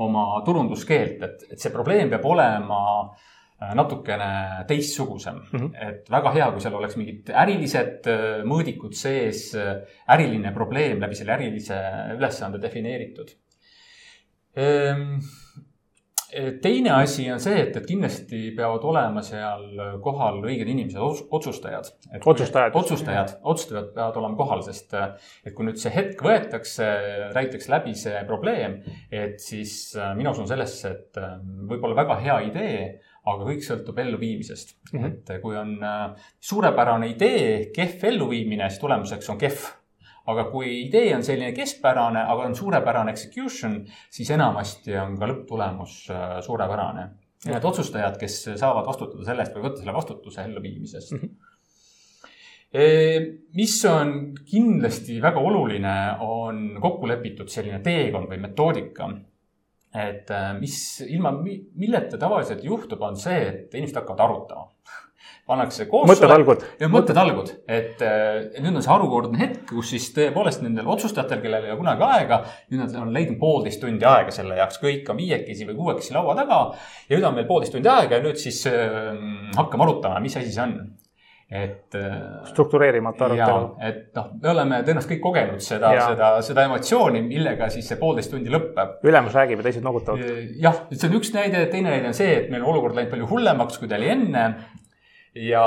oma 0.02 0.24
turunduskeelt, 0.46 1.22
et, 1.22 1.46
et 1.52 1.60
see 1.60 1.70
probleem 1.70 2.10
peab 2.10 2.26
olema 2.26 2.80
äh, 3.04 3.70
natukene 3.78 4.64
teistsugusem 4.66 5.38
mm. 5.38 5.60
-hmm. 5.60 5.88
et 5.88 6.10
väga 6.10 6.34
hea, 6.34 6.50
kui 6.50 6.64
seal 6.64 6.74
oleks 6.80 6.98
mingid 6.98 7.30
ärilised 7.44 8.10
mõõdikud 8.50 8.98
sees, 8.98 9.46
äriline 10.10 10.52
probleem 10.52 10.98
läbi 11.00 11.14
selle 11.14 11.36
ärilise 11.38 11.78
ülesande 12.18 12.58
defineeritud 12.62 13.30
ehm, 14.56 15.20
teine 16.62 16.90
asi 16.96 17.26
on 17.32 17.40
see, 17.42 17.60
et, 17.62 17.76
et 17.76 17.86
kindlasti 17.86 18.40
peavad 18.56 18.84
olema 18.88 19.22
seal 19.24 19.98
kohal 20.04 20.40
õiged 20.44 20.68
inimesed, 20.70 20.98
otsustajad. 21.30 21.90
otsustajad. 22.24 22.76
otsustajad, 22.80 23.36
otsustajad 23.42 23.92
peavad 23.94 24.18
olema 24.20 24.38
kohal, 24.38 24.64
sest 24.66 24.94
et 24.96 25.54
kui 25.54 25.68
nüüd 25.68 25.80
see 25.80 25.92
hetk 25.94 26.22
võetakse, 26.24 26.88
räägitakse 27.34 27.72
läbi 27.72 27.94
see 27.98 28.22
probleem, 28.28 28.78
et 29.12 29.40
siis 29.42 29.94
äh, 29.98 30.12
mina 30.18 30.34
usun 30.34 30.48
sellesse, 30.50 30.92
et 30.94 31.20
äh, 31.20 31.36
võib-olla 31.70 31.98
väga 32.02 32.18
hea 32.22 32.38
idee, 32.48 32.82
aga 33.24 33.46
kõik 33.48 33.64
sõltub 33.64 33.98
elluviimisest 34.02 34.74
mm. 34.92 34.98
-hmm. 34.98 35.12
et 35.12 35.42
kui 35.42 35.56
on 35.56 35.76
äh, 35.82 36.28
suurepärane 36.40 37.08
idee, 37.14 37.70
kehv 37.74 38.04
elluviimine, 38.12 38.68
siis 38.70 38.82
tulemuseks 38.82 39.30
on 39.32 39.40
kehv 39.40 39.70
aga 40.30 40.46
kui 40.50 40.70
idee 40.86 41.12
on 41.16 41.24
selline 41.26 41.52
keskpärane, 41.56 42.22
aga 42.32 42.46
on 42.48 42.56
suurepärane 42.56 43.12
execution, 43.12 43.80
siis 44.10 44.30
enamasti 44.34 44.96
on 45.00 45.18
ka 45.20 45.28
lõpptulemus 45.30 45.98
äh, 46.12 46.38
suurepärane. 46.44 47.08
need 47.44 47.64
otsustajad, 47.68 48.14
kes 48.16 48.38
saavad 48.56 48.86
vastutada 48.86 49.24
selle 49.26 49.44
eest 49.44 49.56
või 49.56 49.66
võtta 49.66 49.82
selle 49.82 49.92
vastutuse 49.92 50.46
elluviimisest 50.48 51.12
mm. 51.12 51.26
-hmm 51.26 51.50
mis 53.54 53.74
on 53.86 54.32
kindlasti 54.50 55.20
väga 55.22 55.38
oluline, 55.38 55.92
on 56.26 56.72
kokku 56.82 57.06
lepitud 57.06 57.46
selline 57.46 57.78
teekond 57.78 58.26
või 58.26 58.40
metoodika. 58.42 59.06
et 59.94 60.30
äh, 60.34 60.48
mis 60.58 61.00
ilma, 61.06 61.30
milleta 61.78 62.18
tavaliselt 62.18 62.64
juhtub, 62.64 63.02
on 63.06 63.16
see, 63.16 63.44
et 63.46 63.74
inimesed 63.74 64.00
hakkavad 64.00 64.24
arutama 64.24 64.72
pannakse 65.46 65.86
koos. 65.90 66.08
mõttetalgud. 66.08 66.64
mõttetalgud, 66.92 67.52
et 67.68 68.00
nüüd 68.58 68.72
on 68.72 68.82
see 68.84 68.92
harukordne 68.92 69.40
hetk, 69.40 69.66
kus 69.74 69.92
siis 69.92 70.08
tõepoolest 70.16 70.64
nendel 70.64 70.88
otsustajatel, 70.94 71.42
kellel 71.44 71.68
ei 71.68 71.74
ole 71.74 71.80
kunagi 71.82 72.06
aega, 72.08 72.40
nüüd 72.72 72.84
nad 72.84 72.98
on 73.02 73.12
leidnud 73.14 73.40
poolteist 73.40 73.82
tundi 73.84 74.08
aega 74.08 74.34
selle 74.34 74.58
jaoks, 74.60 74.80
kõik 74.82 75.08
on 75.12 75.20
viiekesi 75.20 75.68
või 75.68 75.78
kuuekesi 75.80 76.16
laua 76.16 76.36
taga. 76.38 76.60
ja 77.08 77.16
nüüd 77.16 77.28
on 77.28 77.38
meil 77.38 77.48
poolteist 77.50 77.76
tundi 77.76 77.92
aega 77.92 78.20
ja 78.20 78.24
nüüd 78.24 78.40
siis 78.40 78.64
äh, 78.70 79.10
hakkame 79.56 79.88
arutama, 79.88 80.22
mis 80.24 80.36
asi 80.40 80.52
see 80.52 80.64
on 80.64 80.78
et. 81.50 81.96
struktureerimata 82.48 83.26
arutelu. 83.28 83.66
et 83.88 84.16
noh, 84.16 84.30
me 84.42 84.50
oleme 84.50 84.78
tõenäoliselt 84.86 85.12
kõik 85.12 85.22
kogenud 85.24 85.64
seda, 85.64 85.90
seda, 86.00 86.30
seda 86.46 86.64
emotsiooni, 86.68 87.22
millega 87.26 87.68
siis 87.72 87.88
see 87.90 88.00
poolteist 88.00 88.32
tundi 88.32 88.52
lõpeb. 88.52 88.96
ülemus 89.06 89.36
räägib 89.36 89.60
ja 89.60 89.68
teised 89.68 89.84
noogutavad. 89.84 90.24
jah, 90.60 90.80
see 90.92 91.10
on 91.10 91.18
üks 91.20 91.34
näide, 91.36 91.66
teine 91.72 91.92
näide 91.92 92.10
on 92.10 92.16
see, 92.16 92.32
et 92.40 92.48
meil 92.52 92.64
on 92.64 92.72
olukord 92.74 92.96
läinud 92.96 93.12
palju 93.12 93.28
hullemaks, 93.30 93.78
kui 93.80 93.90
ta 93.90 94.00
oli 94.00 94.10
enne 94.14 94.46
ja 95.34 95.64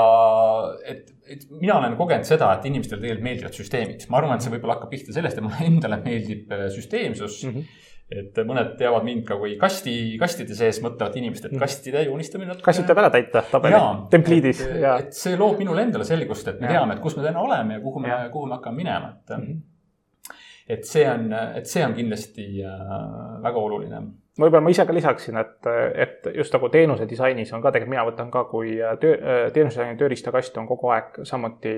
et, 0.88 1.10
et 1.28 1.44
mina 1.52 1.76
olen 1.76 1.96
kogenud 1.98 2.28
seda, 2.28 2.54
et 2.56 2.64
inimestele 2.70 3.02
tegelikult 3.02 3.26
meeldivad 3.26 3.58
süsteemid. 3.58 4.06
ma 4.08 4.22
arvan, 4.22 4.38
et 4.38 4.46
see 4.46 4.54
võib-olla 4.54 4.78
hakkab 4.78 4.94
pihta 4.94 5.12
sellest, 5.16 5.38
et 5.38 5.44
mulle 5.44 5.68
endale 5.68 6.00
meeldib 6.04 6.54
äh, 6.54 6.66
süsteemsus 6.74 7.44
mm. 7.44 7.54
-hmm 7.54 7.84
et 8.08 8.38
mõned 8.48 8.70
teavad 8.80 9.04
mind 9.04 9.26
ka 9.28 9.36
kui 9.36 9.58
kasti, 9.60 9.92
kastide 10.20 10.54
sees 10.56 10.78
mõtlevat 10.80 11.18
inimest, 11.20 11.44
et 11.44 11.52
mhm. 11.52 11.60
kastide 11.60 12.04
joonistamine. 12.06 12.54
kastid 12.64 12.86
tuleb 12.88 13.02
ära 13.02 13.10
täita 13.12 13.42
tabeli, 13.50 13.80
templiidis. 14.14 14.62
et 14.64 15.10
see 15.12 15.36
loob 15.36 15.58
minule 15.60 15.84
endale 15.84 16.06
selgust, 16.08 16.48
et 16.48 16.62
me 16.62 16.70
ja. 16.70 16.78
teame, 16.78 16.96
et 16.96 17.02
kus 17.04 17.18
me 17.18 17.26
täna 17.26 17.42
oleme 17.44 17.76
ja 17.76 17.82
kuhu 17.84 18.00
me, 18.00 18.14
kuhu 18.32 18.48
me 18.48 18.56
hakkame 18.56 18.80
minema, 18.80 19.10
et 19.12 19.36
mm. 19.36 19.44
-hmm. 19.44 20.38
et 20.68 20.88
see 20.88 21.04
on, 21.10 21.28
et 21.60 21.66
see 21.66 21.84
on 21.84 21.94
kindlasti 21.94 22.48
äh, 22.64 22.96
väga 23.44 23.66
oluline 23.68 24.00
võib-olla 24.38 24.62
ma 24.64 24.70
ise 24.70 24.86
ka 24.86 24.94
lisaksin, 24.94 25.38
et, 25.40 25.70
et 25.94 26.28
just 26.36 26.54
nagu 26.54 26.70
teenuse 26.72 27.08
disainis 27.10 27.50
on 27.52 27.64
ka 27.64 27.72
tegelikult, 27.74 27.94
mina 27.96 28.06
võtan 28.06 28.30
ka 28.34 28.44
kui 28.50 28.76
töö, 29.02 29.16
teenusedisaini 29.54 29.98
tööriistakast 29.98 30.56
on 30.60 30.68
kogu 30.70 30.92
aeg 30.94 31.20
samuti 31.28 31.74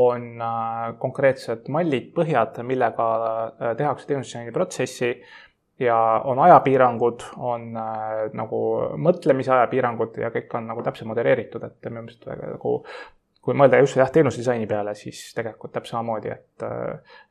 on 0.00 0.40
äh, 0.40 0.92
konkreetsed 0.98 1.68
mallid, 1.72 2.12
põhjad, 2.16 2.60
millega 2.64 3.08
äh, 3.14 3.72
tehakse 3.76 4.08
teenusedisaini 4.08 4.52
protsessi 4.54 5.12
ja 5.82 5.96
on 6.28 6.40
ajapiirangud, 6.46 7.26
on 7.36 7.66
äh, 7.76 8.12
nagu 8.38 8.60
mõtlemise 9.02 9.52
ajapiirangud 9.58 10.16
ja 10.22 10.32
kõik 10.32 10.54
on 10.56 10.70
nagu 10.72 10.84
täpselt 10.86 11.10
modereeritud, 11.10 11.66
et 11.68 11.90
minu 11.90 12.06
meelest 12.06 12.24
nagu 12.28 12.78
kui 13.42 13.54
mõelda 13.58 13.78
just 13.82 13.96
jah, 13.96 14.10
teenusedisaini 14.14 14.66
peale, 14.70 14.94
siis 14.94 15.32
tegelikult 15.34 15.72
täpselt 15.72 15.90
samamoodi, 15.96 16.28
et, 16.30 16.62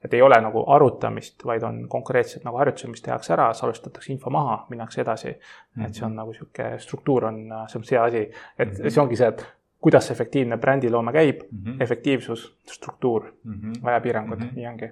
et 0.04 0.14
ei 0.14 0.22
ole 0.22 0.36
nagu 0.44 0.66
arutamist, 0.76 1.46
vaid 1.48 1.64
on 1.64 1.88
konkreetsed 1.90 2.44
nagu 2.44 2.58
harjutused, 2.60 2.90
mis 2.92 3.02
tehakse 3.06 3.34
ära, 3.34 3.54
salvestatakse 3.54 4.12
info 4.14 4.30
maha, 4.30 4.66
minnakse 4.70 5.02
edasi 5.02 5.30
mm. 5.30 5.38
-hmm. 5.78 5.88
et 5.88 5.94
see 5.96 6.06
on 6.06 6.16
nagu 6.16 6.34
sihuke 6.34 6.68
struktuur 6.80 7.26
on, 7.26 7.40
see 7.68 7.80
on 7.80 7.84
see 7.84 7.98
asi, 8.00 8.18
et 8.60 8.68
mm 8.68 8.74
-hmm. 8.76 8.90
see 8.90 9.02
ongi 9.04 9.16
see, 9.16 9.28
et 9.28 9.46
kuidas 9.82 10.12
efektiivne 10.12 10.58
brändiloome 10.58 11.12
käib 11.14 11.40
mm, 11.42 11.58
Mhm. 11.60 11.70
-hmm. 11.72 11.84
efektiivsus, 11.84 12.58
struktuur 12.72 13.24
mm, 13.44 13.52
Mhm. 13.54 13.72
-hmm. 13.72 13.88
ajapiirangud 13.90 14.38
mm, 14.38 14.44
Mhm. 14.44 14.52
-hmm. 14.52 14.56
nii 14.56 14.68
ongi. 14.68 14.90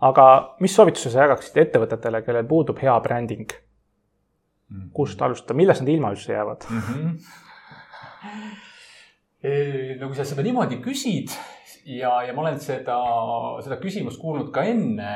aga 0.00 0.54
mis 0.60 0.74
soovituse 0.76 1.10
sa 1.10 1.20
jagaksid 1.20 1.56
ettevõtetele, 1.56 2.22
kellel 2.22 2.44
puudub 2.44 2.78
hea 2.82 3.00
bränding? 3.00 3.48
Mhm. 4.70 4.88
kust 4.92 5.22
alustada, 5.22 5.54
millest 5.54 5.80
nad 5.80 5.88
ilma 5.88 6.10
üldse 6.10 6.32
jäävad? 6.32 6.64
mm. 6.70 6.80
-hmm. 6.80 7.18
No 9.44 10.08
kui 10.08 10.16
sa 10.16 10.24
seda 10.24 10.44
niimoodi 10.44 10.78
küsid 10.84 11.32
ja, 11.84 12.14
ja 12.24 12.32
ma 12.32 12.46
olen 12.46 12.60
seda, 12.62 12.96
seda 13.64 13.78
küsimust 13.82 14.20
kuulnud 14.22 14.50
ka 14.54 14.64
enne, 14.70 15.10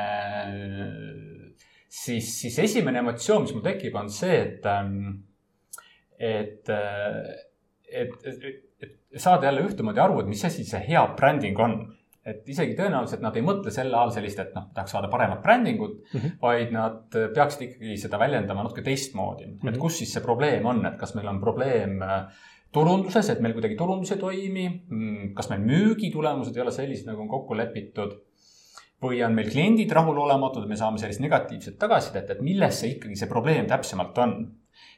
siis, 1.89 2.29
siis 2.41 2.59
esimene 2.65 3.01
emotsioon, 3.03 3.47
mis 3.47 3.55
mul 3.57 3.65
tekib, 3.65 3.97
on 3.97 4.11
see, 4.13 4.37
et, 4.43 4.67
et, 6.19 6.73
et, 7.89 8.27
et, 8.29 8.59
et 8.85 9.21
saada 9.21 9.49
jälle 9.49 9.65
ühtemoodi 9.65 10.03
aru, 10.03 10.21
et 10.21 10.29
mis 10.29 10.45
asi 10.45 10.67
see 10.67 10.83
hea 10.91 11.07
bränding 11.17 11.57
on 11.65 11.79
et 12.29 12.49
isegi 12.51 12.75
tõenäoliselt 12.77 13.23
nad 13.23 13.37
ei 13.39 13.43
mõtle 13.45 13.71
selle 13.73 13.95
all 13.97 14.11
sellist, 14.13 14.41
et 14.43 14.51
noh, 14.53 14.67
tahaks 14.75 14.91
saada 14.93 15.07
paremat 15.09 15.39
brändingut 15.41 15.95
mm, 15.97 16.19
-hmm. 16.19 16.35
vaid 16.41 16.73
nad 16.75 17.17
peaksid 17.35 17.63
ikkagi 17.65 17.95
seda 17.97 18.19
väljendama 18.21 18.65
natuke 18.65 18.83
teistmoodi 18.85 19.47
mm. 19.47 19.55
-hmm. 19.57 19.69
et 19.69 19.79
kus 19.81 19.97
siis 19.97 20.13
see 20.13 20.21
probleem 20.21 20.65
on, 20.65 20.85
et 20.85 20.97
kas 20.99 21.15
meil 21.15 21.31
on 21.31 21.39
probleem 21.41 22.01
äh, 22.03 22.43
turunduses, 22.75 23.29
et 23.33 23.39
meil 23.41 23.55
kuidagi 23.55 23.77
turundus 23.77 24.13
ei 24.13 24.21
toimi, 24.21 24.65
kas 25.37 25.49
meil 25.51 25.63
müügitulemused 25.65 26.57
ei 26.57 26.63
ole 26.63 26.73
sellised, 26.73 27.07
nagu 27.09 27.23
on 27.25 27.31
kokku 27.31 27.57
lepitud 27.57 28.17
või 29.03 29.21
on 29.23 29.35
meil 29.35 29.49
kliendid 29.49 29.91
rahulolematud, 29.95 30.65
me 30.67 30.77
saame 30.77 30.99
sellist 30.99 31.23
negatiivset 31.23 31.77
tagasisidet, 31.79 32.33
et 32.35 32.41
milles 32.43 32.81
see 32.81 32.97
ikkagi 32.97 33.15
see 33.17 33.29
probleem 33.31 33.67
täpsemalt 33.69 34.17
on. 34.25 34.39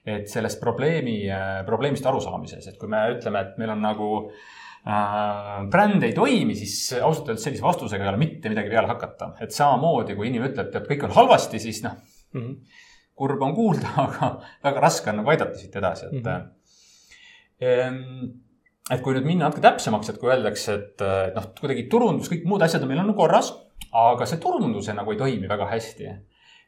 et 0.05 0.27
sellest 0.29 0.59
probleemi, 0.61 1.27
probleemist 1.65 2.05
arusaamises, 2.09 2.67
et 2.67 2.77
kui 2.77 2.89
me 2.89 2.99
ütleme, 3.15 3.41
et 3.41 3.57
meil 3.61 3.69
on 3.73 3.81
nagu 3.81 4.07
äh, 4.29 5.59
bränd 5.69 6.03
ei 6.05 6.13
toimi, 6.13 6.55
siis 6.57 6.95
ausalt 6.97 7.29
öeldes 7.29 7.45
sellise 7.45 7.65
vastusega 7.65 8.05
ei 8.05 8.09
ole 8.09 8.21
mitte 8.21 8.49
midagi 8.49 8.69
peale 8.69 8.89
hakata. 8.89 9.35
et 9.41 9.53
samamoodi, 9.53 10.15
kui 10.17 10.29
inimene 10.29 10.51
ütleb, 10.51 10.73
et 10.73 10.89
kõik 10.89 11.05
on 11.05 11.13
halvasti, 11.19 11.61
siis 11.61 11.83
noh 11.85 11.97
mm 12.33 12.41
-hmm., 12.41 12.79
kurb 13.15 13.41
on 13.41 13.53
kuulda, 13.55 13.93
aga 14.07 14.31
väga 14.63 14.81
raske 14.81 15.09
on 15.13 15.21
nagu 15.21 15.29
aidata 15.29 15.57
siit 15.57 15.75
edasi, 15.75 16.05
et 16.05 16.11
mm. 16.11 16.25
-hmm 16.25 16.49
et 17.61 19.03
kui 19.03 19.15
nüüd 19.15 19.27
minna 19.27 19.47
natuke 19.47 19.63
täpsemaks, 19.63 20.11
et 20.11 20.19
kui 20.21 20.31
öeldakse, 20.31 20.77
et 20.79 21.03
noh, 21.35 21.51
kuidagi 21.59 21.85
turundus, 21.91 22.31
kõik 22.31 22.47
muud 22.49 22.65
asjad 22.65 22.83
on 22.83 22.91
meil 22.91 23.03
on 23.03 23.13
korras, 23.17 23.53
aga 23.97 24.27
see 24.29 24.41
turundus 24.41 24.89
nagu 24.95 25.13
ei 25.13 25.19
toimi 25.19 25.49
väga 25.51 25.69
hästi. 25.69 26.11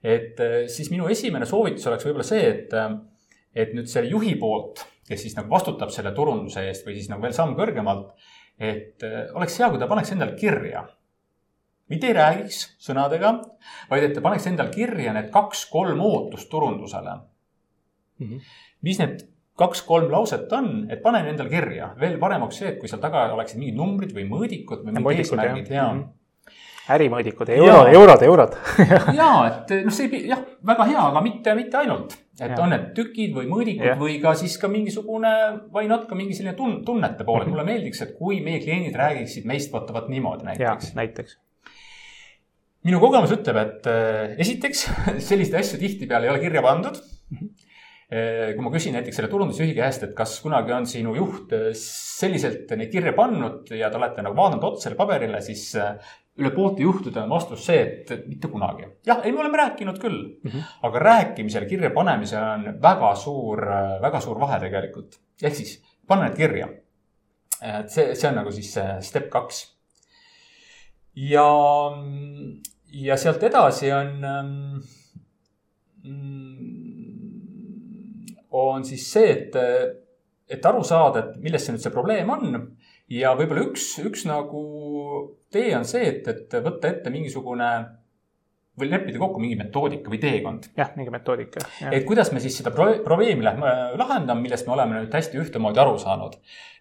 et 0.03 0.39
siis 0.67 0.89
minu 0.91 1.07
esimene 1.07 1.45
soovitus 1.47 1.87
oleks 1.87 2.05
võib-olla 2.05 2.25
see, 2.27 2.43
et, 2.49 2.73
et 3.55 3.71
nüüd 3.73 3.87
selle 3.87 4.11
juhi 4.11 4.35
poolt, 4.39 4.83
kes 5.07 5.21
siis 5.23 5.35
nagu 5.37 5.51
vastutab 5.51 5.91
selle 5.95 6.11
turunduse 6.15 6.65
eest 6.67 6.85
või 6.87 6.97
siis 6.97 7.09
nagu 7.11 7.23
veel 7.23 7.35
samm 7.35 7.55
kõrgemalt, 7.55 8.11
et 8.59 9.03
oleks 9.33 9.57
hea, 9.59 9.69
kui 9.71 9.81
ta 9.81 9.89
paneks 9.89 10.13
endale 10.15 10.35
kirja. 10.39 10.85
mitte 11.89 12.07
ei 12.07 12.15
räägiks 12.15 12.59
sõnadega, 12.81 13.33
vaid 13.89 14.03
et 14.03 14.13
ta 14.15 14.21
paneks 14.23 14.47
endale 14.47 14.71
kirja 14.71 15.13
need 15.13 15.29
kaks-kolm 15.31 15.99
ootust 16.01 16.49
turundusele 16.49 17.15
mm. 17.15 18.27
-hmm. 18.27 18.39
mis 18.81 18.99
need 18.99 19.32
kaks-kolm 19.59 20.09
lauset 20.11 20.51
on, 20.57 20.73
et 20.89 21.01
pane 21.03 21.21
endale 21.29 21.51
kirja. 21.51 21.91
veel 21.99 22.17
parem 22.21 22.45
oleks 22.45 22.59
see, 22.61 22.73
et 22.73 22.81
kui 22.81 22.89
seal 22.89 23.01
taga 23.03 23.27
oleksid 23.35 23.61
mingid 23.61 23.77
numbrid 23.77 24.13
või 24.15 24.25
mõõdikud 24.29 24.85
või 24.85 24.97
mingid 24.97 25.21
eesmärgid 25.21 25.69
ja, 25.69 25.85
ja.. 25.91 26.55
ärimõõdikud, 26.95 27.51
eurod, 27.53 27.91
eurod, 27.93 28.25
eurod 28.29 28.55
ja 29.19 29.29
et 29.51 29.75
noh, 29.85 29.93
see 29.93 30.23
jah, 30.25 30.41
väga 30.65 30.87
hea, 30.89 31.03
aga 31.11 31.21
mitte, 31.25 31.53
mitte 31.59 31.79
ainult. 31.83 32.15
et 32.39 32.49
ja. 32.49 32.57
on 32.65 32.73
need 32.73 32.87
tükid 32.97 33.35
või 33.37 33.45
mõõdikud 33.51 33.91
ja. 33.91 33.95
või 33.99 34.17
ka 34.23 34.33
siis 34.39 34.57
ka 34.61 34.71
mingisugune, 34.73 35.33
või 35.75 35.85
natuke 35.91 36.17
mingi 36.17 36.37
selline 36.37 36.55
tun-, 36.57 36.79
tunnete 36.87 37.27
pool, 37.27 37.45
et 37.45 37.53
mulle 37.53 37.67
meeldiks, 37.67 38.01
et 38.07 38.15
kui 38.17 38.41
meie 38.45 38.61
kliendid 38.63 38.97
räägiksid 38.97 39.45
meist 39.49 39.73
vaata 39.75 39.93
vot 39.93 40.09
niimoodi 40.09 40.49
näiteks. 40.49 40.95
näiteks. 40.97 41.37
minu 42.89 43.03
kogemus 43.03 43.37
ütleb, 43.37 43.61
et 43.67 44.41
esiteks 44.41 44.87
selliseid 45.29 45.61
asju 45.61 45.77
tihtipeale 45.85 46.25
ei 46.25 46.33
ole 46.33 46.41
kirja 46.41 46.65
pandud 46.65 46.97
mm. 46.97 47.37
-hmm 47.37 47.69
kui 48.09 48.61
ma 48.61 48.71
küsin 48.73 48.93
näiteks 48.97 49.15
selle 49.17 49.29
turundusjuhi 49.31 49.73
käest, 49.77 50.03
et 50.05 50.11
kas 50.17 50.35
kunagi 50.43 50.73
on 50.75 50.85
sinu 50.89 51.15
juht 51.15 51.53
selliselt 51.79 52.69
neid 52.77 52.91
kirja 52.91 53.13
pannud 53.17 53.71
ja 53.73 53.89
te 53.89 53.97
olete 53.97 54.25
nagu 54.25 54.37
vaadanud 54.37 54.67
otsa 54.67 54.89
selle 54.89 54.99
paberile, 54.99 55.39
siis 55.41 55.71
üle 56.41 56.49
poolte 56.53 56.81
juhtude 56.81 57.21
on 57.21 57.29
vastus 57.29 57.65
see, 57.67 57.81
et 57.83 58.25
mitte 58.25 58.49
kunagi. 58.49 58.87
jah, 59.05 59.21
ei, 59.23 59.31
me 59.31 59.43
oleme 59.43 59.59
rääkinud 59.59 59.99
küll 60.01 60.17
mm, 60.17 60.49
-hmm. 60.49 60.63
aga 60.89 60.99
rääkimisel, 60.99 61.67
kirja 61.69 61.91
panemisel 61.93 62.43
on 62.43 62.81
väga 62.81 63.15
suur, 63.15 63.61
väga 64.01 64.19
suur 64.19 64.39
vahe 64.39 64.59
tegelikult. 64.59 65.19
ehk 65.41 65.55
siis 65.55 65.81
panna 66.07 66.25
need 66.25 66.37
kirja. 66.37 66.69
et 67.61 67.89
see, 67.89 68.15
see 68.15 68.29
on 68.29 68.35
nagu 68.35 68.51
siis 68.51 68.73
step 68.99 69.29
kaks. 69.29 69.77
ja, 71.15 71.47
ja 72.91 73.17
sealt 73.17 73.43
edasi 73.43 73.91
on 73.91 74.25
on 78.53 78.85
siis 78.85 79.05
see, 79.15 79.31
et, 79.33 79.57
et 80.49 80.65
aru 80.69 80.83
saada, 80.85 81.23
et 81.23 81.41
milles 81.43 81.65
see 81.65 81.75
nüüd 81.75 81.83
see 81.83 81.93
probleem 81.93 82.29
on. 82.33 82.59
ja 83.11 83.33
võib-olla 83.37 83.65
üks, 83.67 83.89
üks 84.05 84.27
nagu 84.29 84.63
tee 85.53 85.73
on 85.77 85.85
see, 85.85 86.05
et, 86.09 86.27
et 86.29 86.55
võtta 86.63 86.89
ette 86.89 87.13
mingisugune 87.13 87.69
või 88.79 88.89
leppida 88.89 89.19
kokku 89.21 89.41
mingi 89.41 89.57
metoodika 89.57 90.09
või 90.09 90.19
teekond. 90.21 90.71
jah, 90.77 90.89
mingi 90.97 91.13
metoodika. 91.13 91.61
et 91.91 92.05
kuidas 92.07 92.31
me 92.33 92.41
siis 92.41 92.55
seda 92.57 92.71
pro 92.73 92.87
probleemi 93.05 93.45
lähme 93.45 93.73
lahendama, 93.99 94.41
millest 94.41 94.67
me 94.67 94.73
oleme 94.73 94.97
nüüd 94.97 95.13
hästi 95.13 95.37
ühtemoodi 95.43 95.81
aru 95.83 95.99
saanud. 96.01 96.39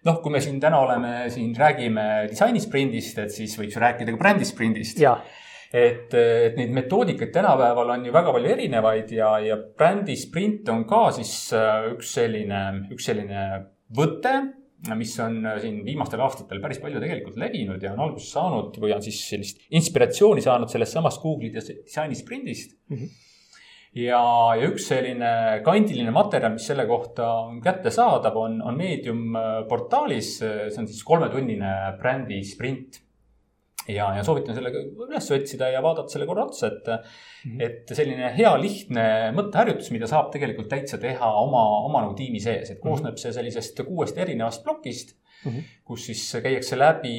noh, 0.09 0.19
kui 0.23 0.33
me 0.33 0.41
siin 0.41 0.59
täna 0.63 0.79
oleme, 0.81 1.13
siin 1.33 1.53
räägime 1.57 2.07
disainisprindist, 2.31 3.21
et 3.21 3.35
siis 3.35 3.53
võiks 3.59 3.77
ju 3.77 3.83
rääkida 3.83 4.15
ka 4.15 4.21
brändisprindist. 4.23 5.01
et, 5.73 6.13
et 6.13 6.57
neid 6.59 6.73
metoodikaid 6.75 7.31
tänapäeval 7.33 7.95
on 7.95 8.05
ju 8.05 8.13
väga 8.13 8.33
palju 8.35 8.51
erinevaid 8.53 9.13
ja, 9.15 9.31
ja 9.41 9.57
brändisprint 9.57 10.69
on 10.69 10.83
ka 10.89 11.07
siis 11.17 11.33
üks 11.93 12.13
selline, 12.19 12.59
üks 12.93 13.09
selline 13.09 13.47
võte, 13.97 14.35
mis 14.99 15.13
on 15.23 15.39
siin 15.63 15.79
viimastel 15.85 16.21
aastatel 16.21 16.61
päris 16.61 16.81
palju 16.83 17.01
tegelikult 17.01 17.39
levinud 17.39 17.81
ja 17.81 17.93
on 17.95 18.03
alguse 18.05 18.29
saanud 18.29 18.77
või 18.83 18.93
on 18.93 19.03
siis 19.03 19.21
sellist 19.29 19.63
inspiratsiooni 19.73 20.43
saanud 20.43 20.71
sellest 20.71 20.99
samast 20.99 21.21
Google'i 21.23 21.53
disainisprindist 21.55 22.75
mm. 22.89 22.97
-hmm 22.97 23.29
ja, 23.93 24.21
ja 24.57 24.69
üks 24.69 24.87
selline 24.89 25.61
kandiline 25.65 26.11
materjal, 26.13 26.55
mis 26.55 26.65
selle 26.65 26.87
kohta 26.89 27.27
on 27.43 27.59
kättesaadav, 27.61 28.37
on, 28.41 28.59
on 28.65 28.77
Medium 28.77 29.35
portaalis, 29.69 30.35
see 30.41 30.79
on 30.81 30.89
siis 30.89 31.03
kolmetunnine 31.05 31.73
brändi 32.01 32.41
sprint 32.47 33.03
ja, 33.87 34.09
ja 34.17 34.23
soovitan 34.23 34.55
selle 34.57 34.71
üles 35.07 35.29
otsida 35.35 35.69
ja 35.73 35.81
vaadata 35.83 36.13
selle 36.13 36.27
korra 36.29 36.45
otsa, 36.47 36.69
et 36.69 36.87
mm, 36.87 37.01
-hmm. 37.51 37.65
et 37.65 37.95
selline 37.97 38.31
hea 38.37 38.53
lihtne 38.61 39.05
mõtteharjutus, 39.35 39.91
mida 39.95 40.07
saab 40.09 40.31
tegelikult 40.31 40.69
täitsa 40.71 40.97
teha 41.01 41.33
oma, 41.41 41.63
oma 41.89 42.05
nagu 42.05 42.15
tiimi 42.17 42.39
sees, 42.43 42.71
et 42.71 42.81
koosneb 42.83 43.19
see 43.19 43.33
sellisest 43.35 43.83
kuuest 43.87 44.17
erinevast 44.17 44.63
plokist 44.63 45.15
mm, 45.45 45.51
-hmm. 45.51 45.69
kus 45.83 46.05
siis 46.05 46.23
käiakse 46.43 46.79
läbi 46.79 47.15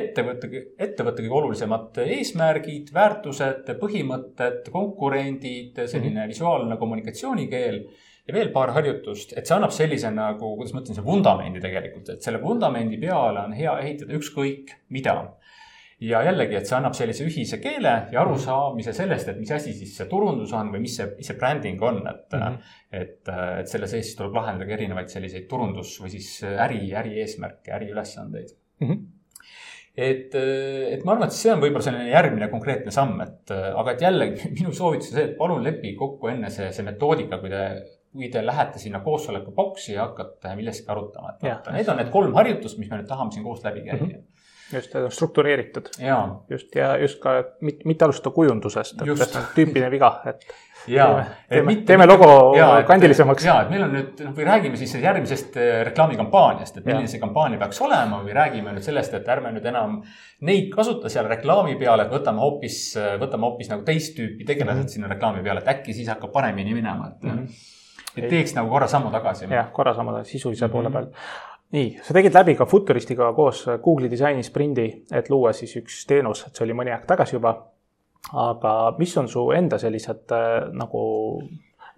ettevõtte, 0.00 0.50
ettevõtte 0.78 1.24
kõige 1.24 1.38
olulisemad 1.40 2.02
eesmärgid, 2.06 2.92
väärtused, 2.94 3.76
põhimõtted, 3.80 4.70
konkurendid, 4.70 5.86
selline 5.86 6.20
mm 6.20 6.24
-hmm. 6.24 6.34
visuaalne 6.36 6.76
kommunikatsioonikeel 6.76 7.84
ja 8.26 8.34
veel 8.34 8.52
paar 8.54 8.70
harjutust, 8.70 9.32
et 9.36 9.46
see 9.46 9.56
annab 9.56 9.72
sellise 9.74 10.10
nagu, 10.10 10.56
kuidas 10.56 10.74
ma 10.74 10.82
ütlen, 10.82 10.94
see 10.94 11.04
vundamendi 11.04 11.60
tegelikult, 11.60 12.08
et 12.08 12.22
selle 12.22 12.42
vundamendi 12.42 13.00
peale 13.00 13.40
on 13.48 13.52
hea 13.52 13.78
ehitada 13.82 14.14
ükskõik 14.14 14.76
mida 14.94 15.16
ja 16.02 16.22
jällegi, 16.26 16.56
et 16.58 16.68
see 16.68 16.76
annab 16.76 16.96
sellise 16.98 17.24
ühise 17.28 17.58
keele 17.62 17.92
ja 18.12 18.22
arusaamise 18.24 18.94
sellest, 18.96 19.30
et 19.30 19.38
mis 19.40 19.52
asi 19.54 19.74
siis 19.76 19.94
see 19.98 20.08
turundus 20.10 20.52
on 20.58 20.72
või 20.74 20.82
mis 20.86 20.96
see, 20.98 21.08
mis 21.18 21.30
see 21.30 21.38
bränding 21.38 21.82
on, 21.86 22.02
et 22.10 22.36
mm. 22.36 22.42
-hmm. 22.42 22.76
et, 23.02 23.32
et 23.62 23.70
selle 23.70 23.88
sees 23.90 24.14
tuleb 24.18 24.36
lahendada 24.40 24.68
ka 24.68 24.76
erinevaid 24.78 25.12
selliseid 25.12 25.48
turundus 25.50 25.94
või 26.02 26.12
siis 26.16 26.34
äri, 26.50 26.84
ärieesmärke, 27.02 27.74
äriülesandeid 27.78 28.54
mm. 28.80 28.88
-hmm 28.88 29.02
et, 29.92 30.34
et 30.34 31.02
ma 31.04 31.12
arvan, 31.12 31.28
et 31.28 31.34
see 31.36 31.50
on 31.52 31.60
võib-olla 31.60 31.84
selline 31.84 32.08
järgmine 32.08 32.46
konkreetne 32.48 32.90
samm, 32.94 33.18
et 33.20 33.50
aga 33.52 33.92
et 33.92 34.00
jällegi 34.00 34.48
minu 34.58 34.72
soovitus 34.72 35.10
on 35.10 35.18
see, 35.18 35.24
et 35.26 35.34
palun 35.36 35.60
leppige 35.64 35.98
kokku 36.00 36.30
enne 36.32 36.48
see, 36.54 36.70
see 36.72 36.86
metoodika, 36.86 37.38
kui 37.42 37.52
te 37.52 37.66
kui 38.12 38.28
te 38.28 38.42
lähete 38.44 38.80
sinna 38.80 39.00
koosoleku 39.00 39.52
boksi 39.56 39.94
ja 39.94 40.06
hakkate 40.06 40.50
millestki 40.56 40.90
arutama, 40.92 41.30
et 41.32 41.44
vaata, 41.46 41.72
need 41.72 41.88
on 41.88 41.96
need 42.00 42.10
kolm 42.12 42.34
harjutust, 42.36 42.76
mis 42.80 42.90
me 42.90 42.98
nüüd 42.98 43.08
tahame 43.08 43.32
siin 43.32 43.44
koos 43.44 43.64
läbi 43.64 43.84
käia 43.86 44.00
mm. 44.00 44.08
-hmm 44.08 44.31
just, 44.72 44.98
struktureeritud. 45.16 45.88
just 46.50 46.76
ja 46.76 46.96
just 47.00 47.20
ka 47.22 47.38
mitte, 47.60 47.86
mitte 47.88 48.04
alustada 48.04 48.34
kujundusest, 48.34 49.02
et 49.02 49.24
see 49.24 49.40
on 49.40 49.48
tüüpiline 49.56 49.90
viga, 49.92 50.12
et 50.26 50.44
ja, 50.86 51.06
teeme, 51.06 51.26
teeme, 51.48 51.66
mitte, 51.66 51.86
teeme 51.86 52.06
logo 52.06 52.28
ja, 52.56 52.68
kandilisemaks. 52.86 53.44
ja, 53.46 53.58
et 53.64 53.72
meil 53.72 53.84
on 53.86 53.92
nüüd, 53.96 54.22
noh, 54.26 54.34
või 54.36 54.46
räägime 54.48 54.80
siis 54.80 54.94
järgmisest 55.02 55.58
reklaamikampaaniast, 55.90 56.78
et 56.80 56.86
milline 56.88 57.10
see 57.10 57.22
kampaania 57.22 57.60
peaks 57.60 57.80
olema 57.84 58.22
või 58.24 58.34
räägime 58.36 58.74
nüüd 58.76 58.86
sellest, 58.86 59.14
et 59.18 59.28
ärme 59.34 59.52
nüüd 59.54 59.68
enam 59.72 60.00
neid 60.48 60.72
kasuta 60.74 61.12
seal 61.12 61.28
reklaami 61.30 61.76
peal, 61.80 62.02
et 62.02 62.12
võtame 62.12 62.42
hoopis, 62.42 62.80
võtame 63.22 63.48
hoopis 63.48 63.70
nagu 63.72 63.86
teist 63.86 64.16
tüüpi 64.18 64.48
tegelased 64.48 64.80
mm 64.80 64.88
-hmm. 64.88 64.96
sinna 64.96 65.12
reklaami 65.12 65.44
peale, 65.44 65.62
et 65.62 65.70
äkki 65.76 65.94
siis 65.94 66.10
hakkab 66.10 66.32
paremini 66.32 66.74
minema, 66.74 67.12
et 67.14 67.22
mm. 67.28 67.38
-hmm 67.38 67.70
et 68.16 68.28
teeks 68.28 68.52
nagu 68.52 68.68
korra 68.68 68.86
sammu 68.88 69.10
tagasi. 69.10 69.46
jah, 69.48 69.70
korra 69.72 69.94
sammu 69.94 70.12
tagasi 70.12 70.30
sisulise 70.30 70.66
mm 70.66 70.68
-hmm. 70.68 70.72
poole 70.72 70.90
peal 70.90 71.06
nii, 71.72 71.98
sa 72.04 72.14
tegid 72.14 72.34
läbi 72.34 72.54
ka 72.58 72.66
Futuristiga 72.68 73.32
koos 73.36 73.64
Google'i 73.84 74.10
disaini 74.10 74.42
sprindi, 74.44 74.86
et 75.12 75.30
luua 75.32 75.52
siis 75.56 75.74
üks 75.80 76.02
teenus, 76.08 76.44
et 76.46 76.56
see 76.56 76.66
oli 76.66 76.76
mõni 76.76 76.92
aeg 76.94 77.06
tagasi 77.08 77.38
juba. 77.38 77.56
aga 78.38 78.94
mis 78.98 79.16
on 79.18 79.28
su 79.28 79.50
enda 79.50 79.78
sellised 79.82 80.30
äh, 80.30 80.68
nagu 80.78 81.00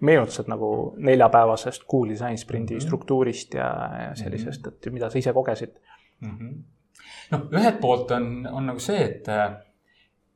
meenutused 0.01 0.47
nagu 0.49 0.69
neljapäevasest 0.97 1.85
Google'i 1.91 2.15
disaini 2.15 2.37
sprindi 2.37 2.73
mm 2.73 2.77
-hmm. 2.77 2.83
struktuurist 2.87 3.53
ja, 3.53 3.67
ja 4.03 4.15
sellisest, 4.15 4.67
et 4.67 4.91
mida 4.91 5.09
sa 5.09 5.17
ise 5.17 5.33
kogesid 5.33 5.75
mm? 6.19 6.29
-hmm. 6.29 6.63
noh, 7.31 7.41
ühelt 7.51 7.79
poolt 7.79 8.11
on, 8.11 8.47
on 8.51 8.65
nagu 8.65 8.79
see, 8.79 9.03
et 9.03 9.27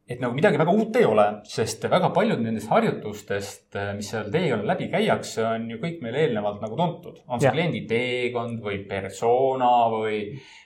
et 0.10 0.18
nagu 0.18 0.34
midagi 0.34 0.58
väga 0.58 0.74
uut 0.74 0.96
ei 0.98 1.06
ole, 1.06 1.25
sest 1.46 1.84
väga 1.92 2.10
paljud 2.16 2.42
nendest 2.42 2.72
harjutustest, 2.74 3.78
mis 3.98 4.08
seal 4.10 4.32
teekonnal 4.34 4.72
läbi 4.72 4.88
käiakse, 4.89 5.44
on 5.46 5.68
ju 5.70 5.78
kõik 5.84 6.00
meile 6.01 6.24
eelnevalt 6.24 6.63
nagu 6.63 6.80
tuntud. 6.80 7.20
on 7.28 7.42
see 7.44 7.51
kliendi 7.54 7.84
teekond 7.89 8.63
või 8.66 8.82
persona 8.89 9.70
või, 9.94 10.24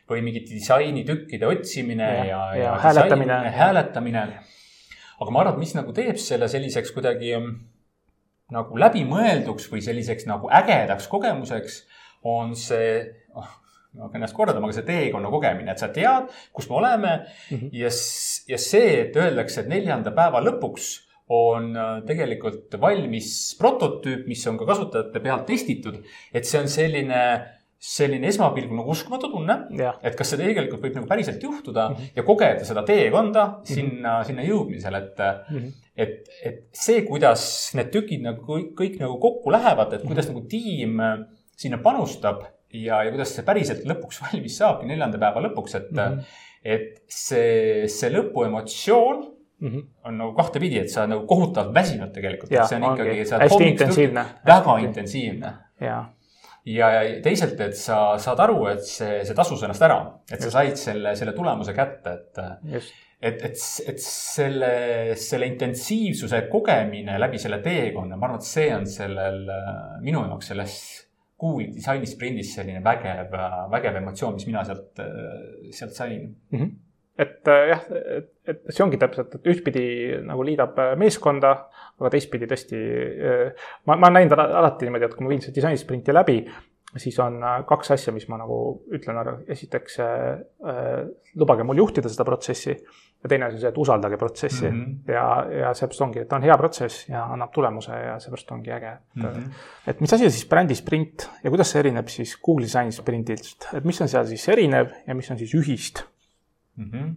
või 0.10 0.24
mingite 0.24 0.56
disainitükkide 0.56 1.50
otsimine 1.50 2.08
ja, 2.08 2.24
ja, 2.30 2.42
ja, 2.56 2.64
ja 2.64 2.78
hääletamine. 2.86 3.40
hääletamine. 3.58 4.24
aga 5.20 5.36
ma 5.36 5.44
arvan, 5.44 5.58
et 5.58 5.66
mis 5.66 5.76
nagu 5.76 5.96
teeb 5.96 6.22
selle 6.24 6.48
selliseks 6.52 6.96
kuidagi 6.96 7.36
mm, 7.36 7.58
nagu 8.56 8.80
läbimõelduks 8.80 9.68
või 9.74 9.84
selliseks 9.84 10.28
nagu 10.30 10.48
ägedaks 10.56 11.12
kogemuseks, 11.12 11.82
on 12.24 12.56
see 12.56 12.96
oh, 13.36 13.52
ennast 14.14 14.36
kordama, 14.36 14.68
aga 14.68 14.78
see 14.78 14.88
teekonna 14.88 15.32
kogemine, 15.34 15.72
et 15.72 15.82
sa 15.82 15.90
tead, 15.94 16.30
kus 16.54 16.70
me 16.70 16.76
oleme 16.82 17.16
mm 17.18 17.58
-hmm. 17.58 17.70
ja, 17.72 17.90
ja 18.48 18.58
see, 18.58 19.02
et 19.02 19.16
öeldakse, 19.16 19.62
et 19.62 19.68
neljanda 19.68 20.12
päeva 20.12 20.42
lõpuks 20.42 20.94
on 21.34 21.76
äh, 21.78 22.04
tegelikult 22.08 22.76
valmis 22.82 23.56
prototüüp, 23.60 24.28
mis 24.28 24.48
on 24.48 24.58
ka 24.58 24.66
kasutajate 24.66 25.20
pealt 25.20 25.46
testitud, 25.46 26.02
et 26.34 26.46
see 26.46 26.62
on 26.62 26.68
selline 26.68 27.22
selline 27.84 28.30
esmapilgul 28.32 28.78
nagu 28.80 28.94
uskumatu 28.96 29.28
tunne, 29.28 29.56
et 30.08 30.16
kas 30.16 30.30
see 30.32 30.40
tegelikult 30.40 30.86
võib 30.86 30.94
nagu 30.96 31.08
päriselt 31.08 31.42
juhtuda 31.44 31.90
mm 31.90 31.96
-hmm. 31.96 32.12
ja 32.16 32.24
kogeda 32.24 32.66
seda 32.66 32.84
teekonda 32.88 33.46
mm 33.46 33.54
-hmm. 33.54 33.74
sinna, 33.76 34.14
sinna 34.24 34.44
jõudmisel, 34.44 34.96
et 34.96 35.20
mm, 35.20 35.58
-hmm. 35.58 35.72
et, 35.98 36.30
et 36.44 36.62
see, 36.72 37.02
kuidas 37.02 37.74
need 37.76 37.92
tükid 37.92 38.24
nagu 38.24 38.40
kõik, 38.48 38.72
kõik 38.80 39.00
nagu 39.00 39.20
kokku 39.20 39.52
lähevad, 39.52 39.94
et 39.94 40.02
kuidas 40.02 40.30
mm 40.30 40.32
-hmm. 40.32 40.40
nagu 40.40 40.48
tiim 40.48 41.00
äh, 41.00 41.20
sinna 41.58 41.78
panustab 41.78 42.44
ja, 42.74 43.04
ja 43.06 43.12
kuidas 43.14 43.36
see 43.36 43.46
päriselt 43.48 43.86
lõpuks 43.90 44.22
valmis 44.26 44.58
saabki 44.62 44.90
neljanda 44.90 45.22
päeva 45.22 45.44
lõpuks, 45.48 45.78
et 45.80 45.92
mm, 45.92 46.02
-hmm. 46.02 46.42
et 46.64 47.04
see, 47.12 47.86
see 47.92 48.12
lõpuemotsioon 48.14 49.22
mm 49.22 49.70
-hmm. 49.70 49.86
on 50.10 50.18
nagu 50.18 50.34
kahtepidi, 50.40 50.80
et 50.80 50.92
sa 50.92 51.08
nagu 51.08 51.28
kohutavalt 51.28 51.76
väsinud 51.76 52.12
tegelikult. 52.16 52.52
see 52.52 52.82
on 52.82 52.90
ikkagi, 52.94 53.26
sa 53.26 53.38
oled 53.38 53.50
hästi 53.50 53.70
intensiivne. 53.70 54.26
väga 54.46 54.76
hästi. 54.76 54.88
intensiivne. 54.88 55.54
ja, 55.82 56.04
ja, 56.66 56.92
ja 56.92 57.22
teiselt, 57.22 57.60
et 57.62 57.78
sa 57.78 58.18
saad 58.18 58.40
aru, 58.40 58.66
et 58.68 58.84
see, 58.88 59.24
see 59.26 59.36
tasus 59.36 59.64
ennast 59.64 59.82
ära, 59.82 60.00
et 60.32 60.40
Just. 60.40 60.52
sa 60.52 60.60
said 60.60 60.76
selle, 60.76 61.16
selle 61.16 61.34
tulemuse 61.34 61.74
kätte, 61.74 62.14
et 62.14 62.46
et, 63.24 63.44
et, 63.46 63.56
et 63.88 64.00
selle, 64.04 65.16
selle 65.16 65.46
intensiivsuse 65.48 66.42
kogemine 66.52 67.16
läbi 67.20 67.40
selle 67.40 67.62
teekonna, 67.64 68.18
ma 68.18 68.26
arvan, 68.28 68.42
et 68.42 68.48
see 68.48 68.68
on 68.76 68.86
sellel, 68.86 69.46
minu 70.04 70.26
jaoks 70.28 70.52
selles 70.52 70.74
Google'i 71.44 71.74
disainisprindis 71.76 72.54
selline 72.56 72.82
vägev, 72.86 73.36
vägev 73.72 74.00
emotsioon, 74.00 74.40
mis 74.40 74.48
mina 74.48 74.64
sealt, 74.68 75.02
sealt 75.76 75.96
sain 75.98 76.22
mm. 76.24 76.60
-hmm. 76.60 76.70
et 77.20 77.52
äh, 77.52 77.68
jah, 77.74 77.88
et, 78.18 78.30
et 78.48 78.62
see 78.70 78.86
ongi 78.86 79.00
täpselt, 79.02 79.36
et 79.36 79.50
ühtpidi 79.54 79.86
nagu 80.24 80.46
liidab 80.48 80.80
äh, 80.80 80.94
meeskonda, 81.00 81.54
aga 82.00 82.14
teistpidi 82.16 82.50
tõesti, 82.50 82.80
äh, 82.80 83.68
ma, 83.86 83.98
ma 83.98 84.08
olen 84.08 84.22
näinud 84.22 84.38
alati 84.40 84.88
niimoodi, 84.88 85.10
et 85.10 85.18
kui 85.18 85.28
ma 85.28 85.34
viin 85.34 85.44
seda 85.44 85.60
disainisprinti 85.60 86.16
läbi, 86.16 86.40
siis 87.02 87.18
on 87.20 87.40
kaks 87.68 87.92
asja, 87.96 88.14
mis 88.14 88.28
ma 88.30 88.38
nagu 88.42 88.58
ütlen 88.94 89.18
ära. 89.18 89.34
esiteks 89.50 90.00
äh, 90.04 91.08
lubage 91.40 91.66
mul 91.66 91.82
juhtida 91.82 92.10
seda 92.12 92.26
protsessi 92.28 92.74
ja 92.74 93.30
teine 93.32 93.48
asi 93.48 93.58
on 93.58 93.64
see, 93.64 93.72
et 93.72 93.80
usaldage 93.82 94.18
protsessi 94.22 94.70
mm 94.70 94.80
-hmm. 94.80 95.14
ja, 95.14 95.26
ja 95.62 95.74
seepärast 95.74 96.02
ongi, 96.06 96.20
et 96.20 96.30
ta 96.30 96.36
on 96.36 96.44
hea 96.44 96.58
protsess 96.58 97.10
ja 97.10 97.24
annab 97.34 97.52
tulemuse 97.54 97.92
ja 97.92 98.20
seepärast 98.20 98.52
ongi 98.52 98.72
äge, 98.72 98.92
et 98.92 99.24
mm. 99.24 99.30
-hmm. 99.30 99.52
et 99.88 100.02
mis 100.02 100.14
asi 100.14 100.26
on 100.26 100.32
siis 100.32 100.50
brändi 100.50 100.76
sprint 100.76 101.30
ja 101.44 101.50
kuidas 101.50 101.72
see 101.72 101.80
erineb 101.80 102.08
siis 102.08 102.38
Google 102.46 102.66
Design 102.66 102.92
sprindilt, 102.92 103.70
et 103.74 103.86
mis 103.86 104.02
on 104.02 104.08
seal 104.08 104.26
siis 104.26 104.48
erinev 104.48 104.92
ja 105.08 105.16
mis 105.16 105.32
on 105.32 105.38
siis 105.38 105.54
ühist 105.56 106.04
mm? 106.76 106.92
-hmm. 106.92 107.16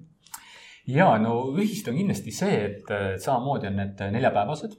ja 0.87 1.19
no 1.19 1.53
ühist 1.57 1.89
on 1.89 1.97
kindlasti 1.97 2.31
see, 2.31 2.65
et 2.65 3.21
samamoodi 3.21 3.67
on 3.67 3.77
need 3.77 4.11
neljapäevased 4.11 4.73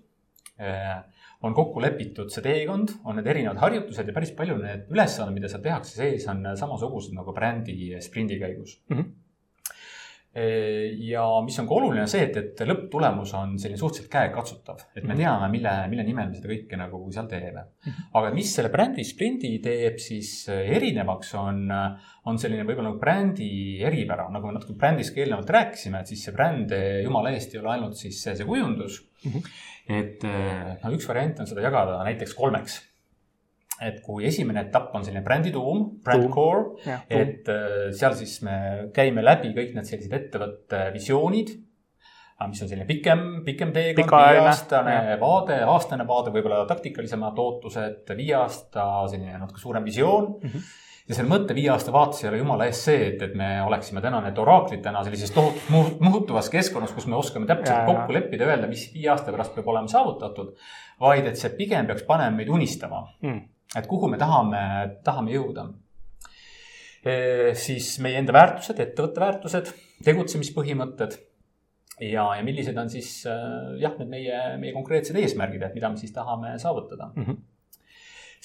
eh, 0.60 0.98
on 1.46 1.54
kokku 1.54 1.82
lepitud 1.84 2.32
see 2.34 2.42
teekond, 2.46 2.96
on 3.06 3.20
need 3.20 3.30
erinevad 3.30 3.62
harjutused 3.62 4.10
ja 4.10 4.16
päris 4.16 4.34
palju 4.38 4.58
need 4.62 4.90
ülesanded, 4.94 5.36
mida 5.36 5.52
seal 5.52 5.62
tehakse 5.62 6.00
sees, 6.00 6.26
on 6.32 6.44
samasugused 6.58 7.14
nagu 7.18 7.36
brändi 7.36 7.94
sprindi 8.02 8.40
käigus 8.42 8.80
mm. 8.90 8.98
-hmm 8.98 9.16
ja 10.38 11.24
mis 11.42 11.56
on 11.58 11.66
ka 11.66 11.76
oluline, 11.80 12.04
on 12.04 12.12
see, 12.12 12.28
et, 12.28 12.36
et 12.38 12.60
lõpptulemus 12.68 13.32
on 13.40 13.56
selline 13.58 13.80
suhteliselt 13.80 14.12
käekatsutav, 14.12 14.84
et 14.94 15.02
me 15.02 15.16
mhm. 15.16 15.22
teame, 15.24 15.48
mille, 15.54 15.72
mille 15.90 16.06
nimel 16.06 16.30
me 16.30 16.38
seda 16.38 16.52
kõike 16.52 16.78
nagu 16.78 17.00
seal 17.16 17.30
teeme. 17.32 17.64
Mhm. 17.88 18.10
aga 18.20 18.34
mis 18.36 18.52
selle 18.54 18.70
brändi 18.74 19.06
sprindi 19.08 19.56
teeb 19.64 19.98
siis 20.02 20.34
erinevaks, 20.52 21.34
on, 21.42 21.64
on 22.30 22.38
selline 22.42 22.68
võib-olla 22.68 22.92
nagu 22.92 23.02
brändi 23.02 23.50
eripära, 23.88 24.28
nagu 24.34 24.52
me 24.52 24.60
natuke 24.60 24.78
brändist 24.78 25.16
ka 25.16 25.24
eelnevalt 25.24 25.56
rääkisime, 25.58 26.04
et 26.04 26.14
siis 26.14 26.28
see 26.28 26.36
bränd 26.36 26.76
jumala 27.06 27.34
eest 27.34 27.56
ei 27.56 27.64
ole 27.64 27.74
ainult 27.74 27.98
siis 27.98 28.22
see, 28.22 28.38
see 28.38 28.46
kujundus 28.46 29.02
mm. 29.24 29.32
-hmm. 29.32 29.58
Et 29.88 30.24
no 30.28 30.94
üks 30.96 31.08
variant 31.10 31.40
on 31.42 31.50
seda 31.50 31.64
jagada 31.66 32.02
näiteks 32.08 32.36
kolmeks. 32.38 32.82
Et 33.78 34.00
kui 34.02 34.26
esimene 34.26 34.64
etapp 34.66 34.96
on 34.98 35.04
selline 35.06 35.22
brändi 35.26 35.52
tuum, 35.54 35.84
brand 36.02 36.32
core, 36.34 36.96
et 37.14 37.46
äh, 37.54 37.92
seal 37.94 38.16
siis 38.18 38.40
me 38.46 38.58
käime 38.96 39.22
läbi 39.22 39.52
kõik 39.54 39.76
need 39.78 39.86
sellised 39.86 40.16
ettevõtte 40.18 40.88
visioonid, 40.96 41.52
mis 42.48 42.64
on 42.64 42.70
selline 42.70 42.88
pikem, 42.90 43.22
pikem 43.46 43.70
teekond, 43.74 44.10
viieaastane 44.14 44.98
vaade, 45.22 45.60
aastane 45.66 46.06
vaade, 46.10 46.34
võib-olla 46.34 46.64
taktikalisemad 46.70 47.38
ootused, 47.42 48.10
viie 48.18 48.36
aasta 48.38 48.88
selline 49.12 49.38
natuke 49.38 49.62
suurem 49.62 49.86
visioon. 49.86 50.36
Mm. 50.42 50.52
-hmm 50.52 50.84
ja 51.08 51.16
selle 51.16 51.30
mõtte 51.32 51.56
viie 51.56 51.70
aasta 51.72 51.92
vaates 51.96 52.24
ei 52.24 52.30
ole 52.30 52.42
jumala 52.42 52.66
eest 52.68 52.88
see, 52.90 53.04
et, 53.12 53.22
et 53.24 53.36
me 53.40 53.50
oleksime 53.64 54.02
täna 54.04 54.22
need 54.26 54.40
oraaklitena 54.44 55.04
sellises 55.08 55.32
tohutult 55.36 56.02
muutuvas 56.04 56.50
keskkonnas, 56.54 56.96
kus 56.96 57.08
me 57.08 57.16
oskame 57.20 57.48
täpselt 57.50 57.86
kokku 57.88 58.16
leppida, 58.16 58.50
öelda, 58.50 58.68
mis 58.72 58.90
viie 58.94 59.12
aasta 59.14 59.32
pärast 59.32 59.56
peab 59.56 59.70
olema 59.74 59.92
saavutatud. 59.92 60.56
vaid 61.00 61.28
et 61.30 61.38
see 61.38 61.54
pigem 61.56 61.88
peaks 61.88 62.04
panema 62.08 62.36
meid 62.38 62.50
unistama 62.50 63.06
mm 63.22 63.46
et 63.76 63.88
kuhu 63.90 64.10
me 64.12 64.20
tahame, 64.20 64.62
tahame 65.06 65.36
jõuda. 65.36 65.68
siis 67.56 67.94
meie 68.04 68.20
enda 68.20 68.34
väärtused, 68.36 68.80
ettevõtte 68.84 69.22
väärtused, 69.24 69.70
tegutsemispõhimõtted 70.04 71.14
ja, 72.04 72.26
ja 72.36 72.42
millised 72.44 72.78
on 72.78 72.90
siis 72.92 73.22
äh, 73.30 73.78
jah, 73.80 73.94
need 74.02 74.10
meie, 74.12 74.40
meie 74.60 74.74
konkreetsed 74.76 75.16
eesmärgid, 75.16 75.64
et 75.64 75.78
mida 75.78 75.92
me 75.94 76.02
siis 76.02 76.12
tahame 76.16 76.58
saavutada 76.60 77.12
mm. 77.14 77.24
-hmm 77.24 77.46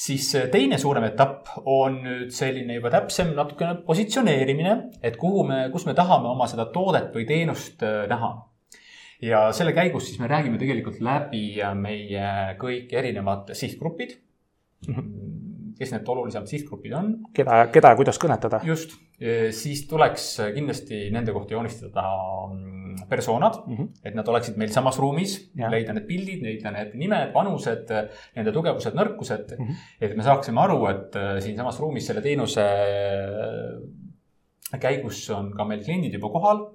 siis 0.03 0.33
äh, 0.39 0.49
teine 0.53 0.79
suurem 0.81 1.07
etapp 1.07 1.51
on 1.69 2.01
nüüd 2.05 2.33
selline 2.35 2.79
juba 2.79 2.93
täpsem 2.95 3.35
natukene 3.37 3.83
positsioneerimine, 3.87 4.77
et 5.05 5.19
kuhu 5.21 5.45
me, 5.49 5.65
kus 5.75 5.87
me 5.89 5.95
tahame 5.99 6.31
oma 6.33 6.49
seda 6.51 6.69
toodet 6.75 7.13
või 7.15 7.27
teenust 7.29 7.85
äh, 7.87 8.05
näha. 8.11 8.33
ja 9.23 9.45
selle 9.55 9.73
käigus 9.73 10.09
siis 10.09 10.19
me 10.19 10.31
räägime 10.31 10.59
tegelikult 10.59 10.99
läbi 11.01 11.61
meie 11.79 12.57
kõik 12.59 12.91
erinevad 12.93 13.55
sihtgrupid 13.55 14.19
mm. 14.89 14.95
-hmm 14.95 15.21
kes 15.83 15.91
need 15.91 16.09
olulisemad 16.09 16.47
sihtgrupid 16.47 16.93
on. 16.95 17.07
keda, 17.35 17.67
keda 17.75 17.91
ja 17.91 17.97
kuidas 17.99 18.19
kõnetada. 18.21 18.61
just, 18.63 18.93
siis 19.51 19.81
tuleks 19.89 20.27
kindlasti 20.55 21.09
nende 21.11 21.33
kohta 21.33 21.57
joonistada 21.57 22.05
personad 23.09 23.59
mm, 23.67 23.77
-hmm. 23.77 23.89
et 24.05 24.15
nad 24.15 24.29
oleksid 24.29 24.57
meil 24.61 24.71
samas 24.73 24.99
ruumis, 24.99 25.37
leida 25.55 25.93
need 25.97 26.07
pildid, 26.09 26.43
leida 26.43 26.71
need 26.75 26.95
nimed, 26.95 27.33
vanused, 27.35 27.91
nende 28.37 28.53
tugevused, 28.53 28.95
nõrkused 28.99 29.57
mm. 29.59 29.65
-hmm. 29.65 29.75
et 30.01 30.17
me 30.17 30.23
saaksime 30.23 30.61
aru, 30.61 30.79
et 30.91 31.17
äh, 31.17 31.41
siinsamas 31.41 31.81
ruumis 31.81 32.07
selle 32.07 32.23
teenuse 32.23 32.67
äh, 34.73 34.81
käigus 34.81 35.31
on 35.31 35.53
ka 35.57 35.65
meil 35.69 35.85
kliendid 35.85 36.15
juba 36.19 36.29
kohal 36.33 36.67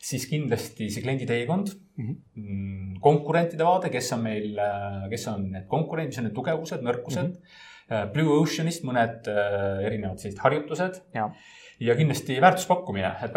siis 0.00 0.26
kindlasti 0.26 0.88
see 0.90 1.02
kliendi 1.04 1.26
teekond 1.28 1.74
mhm. 1.96 2.14
mm, 2.34 2.44
-hmm. 2.44 3.00
konkurentide 3.00 3.64
vaade, 3.64 3.90
kes 3.90 4.12
on 4.12 4.22
meil, 4.22 4.58
äh, 4.58 5.10
kes 5.10 5.28
on 5.28 5.50
need 5.52 5.66
konkurendid, 5.66 6.14
mis 6.14 6.18
on 6.18 6.24
need 6.24 6.34
tugevused, 6.34 6.80
nõrkused 6.82 7.28
mm. 7.28 7.32
-hmm. 7.32 7.68
Blue 8.12 8.30
Oceanist 8.38 8.84
mõned 8.86 9.26
erinevad 9.82 10.18
sellised 10.22 10.38
harjutused. 10.44 11.00
ja 11.80 11.94
kindlasti 11.96 12.36
väärtuspakkumine, 12.40 13.10
et 13.24 13.32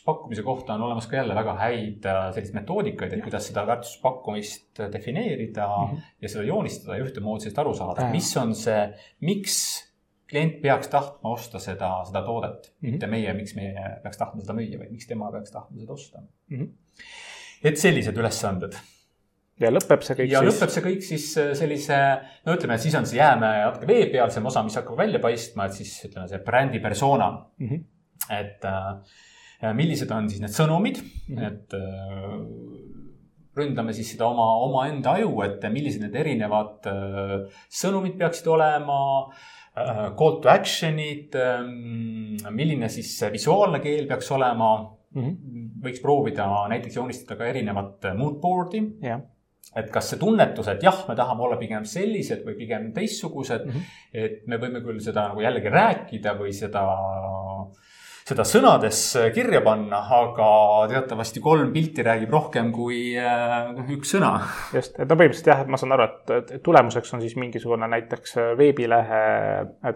väärtuspakkumise 0.00 0.42
kohta 0.42 0.74
on 0.74 0.82
olemas 0.82 1.06
ka 1.06 1.16
jälle 1.16 1.34
väga 1.34 1.54
häid 1.54 2.06
selliseid 2.34 2.54
metoodikaid, 2.54 3.12
et 3.12 3.22
kuidas 3.22 3.46
seda 3.46 3.66
väärtuspakkumist 3.66 4.78
defineerida 4.92 5.66
mm 5.66 5.96
-hmm. 5.96 6.00
ja 6.22 6.28
seda 6.28 6.44
joonistada 6.44 6.96
ja 6.96 7.04
ühtemoodi 7.04 7.40
sellest 7.40 7.58
aru 7.58 7.74
saada, 7.74 8.10
mis 8.10 8.36
on 8.36 8.54
see, 8.54 8.92
miks 9.20 9.90
klient 10.30 10.62
peaks 10.62 10.88
tahtma 10.88 11.32
osta 11.32 11.58
seda, 11.58 12.04
seda 12.06 12.22
toodet 12.22 12.72
mm, 12.80 12.88
-hmm. 12.88 12.92
mitte 12.92 13.06
meie, 13.06 13.34
miks 13.34 13.54
meie 13.54 13.98
peaks 14.02 14.16
tahtma 14.16 14.40
seda 14.40 14.54
müüa, 14.54 14.78
vaid 14.78 14.90
miks 14.90 15.06
tema 15.06 15.32
peaks 15.32 15.50
tahtma 15.50 15.80
seda 15.80 15.92
osta 15.92 16.18
mm. 16.48 16.58
-hmm. 16.58 16.68
et 17.64 17.78
sellised 17.78 18.16
ülesanded. 18.16 18.76
ja 19.60 19.70
lõpeb 19.70 20.02
see 20.02 20.16
kõik 20.16 20.30
ja 20.32 20.40
siis? 20.40 20.54
lõpeb 20.54 20.74
see 20.74 20.82
kõik 20.82 21.02
siis 21.02 21.38
äh, 21.38 21.54
sellise, 21.54 21.96
no 22.46 22.54
ütleme, 22.54 22.78
siis 22.78 22.94
on 22.94 23.06
see 23.06 23.18
jäämäe 23.18 23.64
natuke 23.64 23.86
vee 23.86 24.06
peal, 24.12 24.30
see 24.30 24.42
osa, 24.42 24.62
mis 24.62 24.76
hakkab 24.76 24.96
välja 24.96 25.18
paistma, 25.18 25.66
et 25.66 25.72
siis 25.72 26.04
ütleme, 26.04 26.28
see 26.28 26.38
brändi 26.38 26.80
persona 26.80 27.30
mm. 27.58 27.68
-hmm. 27.68 27.84
et 28.38 28.64
äh, 28.64 29.18
millised 29.76 30.10
on 30.14 30.28
siis 30.30 30.40
need 30.40 30.54
sõnumid 30.54 31.00
-hmm. 31.00 31.46
et 31.46 31.74
äh, 31.76 32.36
ründame 33.56 33.92
siis 33.92 34.12
seda 34.14 34.28
oma, 34.30 34.46
omaenda 34.66 35.16
aju, 35.18 35.32
et 35.46 35.64
millised 35.72 36.04
need 36.04 36.14
erinevad 36.16 36.86
äh, 36.90 37.34
sõnumid 37.68 38.16
peaksid 38.20 38.46
olema 38.46 39.00
äh,, 39.26 40.06
call 40.18 40.40
to 40.42 40.48
action'id 40.52 41.36
äh,, 41.36 41.66
milline 42.50 42.88
siis 42.88 43.12
visuaalne 43.32 43.82
keel 43.84 44.06
peaks 44.06 44.30
olema 44.30 44.70
mm. 45.14 45.22
-hmm. 45.22 45.68
võiks 45.84 46.00
proovida 46.02 46.46
näiteks 46.68 46.96
joonistada 46.96 47.36
ka 47.36 47.52
erinevat 47.52 48.14
mood 48.16 48.40
board'i 48.40 48.86
yeah 49.02 49.20
et 49.76 49.90
kas 49.92 50.08
see 50.10 50.18
tunnetus, 50.18 50.68
et 50.72 50.82
jah, 50.82 51.04
me 51.08 51.14
tahame 51.18 51.44
olla 51.46 51.58
pigem 51.60 51.84
sellised 51.86 52.42
või 52.46 52.56
pigem 52.58 52.88
teistsugused 52.94 53.66
mm, 53.66 53.70
-hmm. 53.70 54.24
et 54.24 54.46
me 54.50 54.58
võime 54.58 54.82
küll 54.82 54.98
seda 55.02 55.28
nagu 55.30 55.44
jällegi 55.44 55.70
rääkida 55.70 56.34
või 56.38 56.54
seda 56.56 56.82
seda 58.28 58.44
sõnades 58.46 59.00
kirja 59.34 59.60
panna, 59.64 60.02
aga 60.20 60.50
teatavasti 60.90 61.42
kolm 61.44 61.72
pilti 61.74 62.04
räägib 62.06 62.32
rohkem 62.34 62.70
kui 62.74 63.00
äh, 63.18 63.70
üks 63.96 64.14
sõna. 64.16 64.32
just, 64.74 64.98
et 64.98 65.06
no 65.08 65.16
põhimõtteliselt 65.16 65.52
jah, 65.52 65.62
et 65.64 65.72
ma 65.72 65.80
saan 65.80 65.96
aru, 65.96 66.08
et 66.36 66.52
tulemuseks 66.66 67.14
on 67.16 67.24
siis 67.24 67.36
mingisugune 67.40 67.88
näiteks 67.90 68.36
veebilehe 68.58 69.22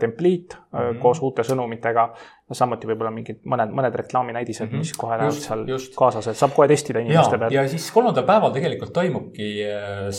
templiit 0.00 0.56
mm 0.56 0.78
-hmm. 0.78 1.02
koos 1.02 1.22
uute 1.22 1.42
sõnumitega 1.46 2.08
samuti 2.52 2.84
võib-olla 2.84 3.08
mingid 3.08 3.38
mõned, 3.48 3.70
mõned 3.72 3.94
reklaaminäidised 3.96 4.66
mm, 4.66 4.72
-hmm. 4.74 4.82
mis 4.84 4.92
kohe 5.00 5.16
lähevad 5.16 5.36
seal 5.40 5.62
just. 5.68 5.94
kaasas, 5.96 6.26
et 6.28 6.36
saab 6.36 6.52
kohe 6.52 6.66
testida 6.68 7.00
inimeste 7.00 7.38
peal. 7.40 7.54
ja 7.54 7.62
siis 7.72 7.86
kolmandal 7.94 8.26
päeval 8.28 8.52
tegelikult 8.52 8.92
toimubki 8.92 9.46
äh, 9.64 10.10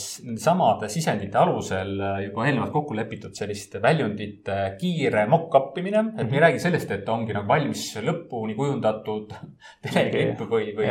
samade 0.42 0.90
sisendite 0.90 1.38
alusel 1.38 1.92
äh, 2.02 2.24
juba 2.26 2.48
eelnevalt 2.48 2.74
kokku 2.74 2.98
lepitud 2.98 3.38
sellist 3.38 3.78
väljundite 3.82 4.56
kiire 4.80 5.28
mock-up 5.30 5.78
imine, 5.78 6.00
et 6.00 6.06
mm 6.06 6.10
-hmm. 6.10 6.24
me 6.24 6.24
ei 6.24 6.32
mhm. 6.32 6.44
räägi 6.48 6.64
sellest, 6.64 6.92
et 6.92 7.10
ongi 7.10 7.34
nagu 7.38 7.48
valmis 7.48 7.84
lõpuni 8.08 8.56
kujundatud 8.58 9.36
teleklipp 9.86 10.42
või, 10.50 10.74
või, 10.80 10.90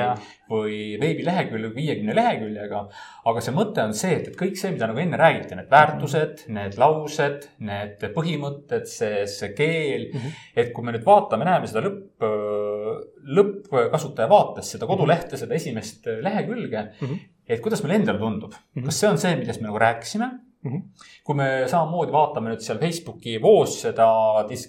või 0.51 0.79
veebilehekülg 1.01 1.75
viiekümne 1.75 2.14
leheküljega. 2.14 2.85
aga 3.25 3.40
see 3.40 3.55
mõte 3.55 3.83
on 3.83 3.94
see, 3.94 4.14
et, 4.20 4.29
et 4.29 4.38
kõik 4.38 4.55
see, 4.55 4.70
mida 4.70 4.87
nagu 4.87 5.03
enne 5.03 5.16
räägiti, 5.18 5.59
need 5.59 5.70
väärtused, 5.70 6.47
need 6.47 6.79
laused, 6.79 7.51
need 7.59 8.07
põhimõtted, 8.14 8.87
see, 8.87 9.27
see 9.27 9.53
keel 9.53 10.11
mm, 10.12 10.20
-hmm. 10.20 10.40
et 10.57 10.73
kui 10.73 10.85
me 10.85 10.92
nüüd 10.92 11.03
vaatame 11.05 11.23
vaatame, 11.24 11.48
näeme 11.48 11.70
seda 11.70 11.82
lõpp, 11.84 12.24
lõppkasutaja 13.38 14.30
vaates, 14.30 14.74
seda 14.76 14.88
kodulehte, 14.88 15.40
seda 15.40 15.56
esimest 15.56 16.08
lehekülge 16.22 16.80
mm. 16.82 17.06
-hmm. 17.06 17.28
et 17.48 17.62
kuidas 17.64 17.82
meile 17.82 18.00
endale 18.02 18.20
tundub 18.20 18.52
mm, 18.52 18.66
-hmm. 18.74 18.84
kas 18.88 19.00
see 19.00 19.10
on 19.10 19.18
see, 19.18 19.37
millest 19.40 19.60
me 19.60 19.70
nagu 19.70 19.80
rääkisime 19.80 20.30
mm? 20.64 20.72
-hmm. 20.72 20.82
kui 21.24 21.34
me 21.34 21.48
samamoodi 21.66 22.12
vaatame 22.12 22.52
nüüd 22.52 22.64
seal 22.64 22.80
Facebooki 22.80 23.37
voos 23.42 23.76
seda 23.87 24.08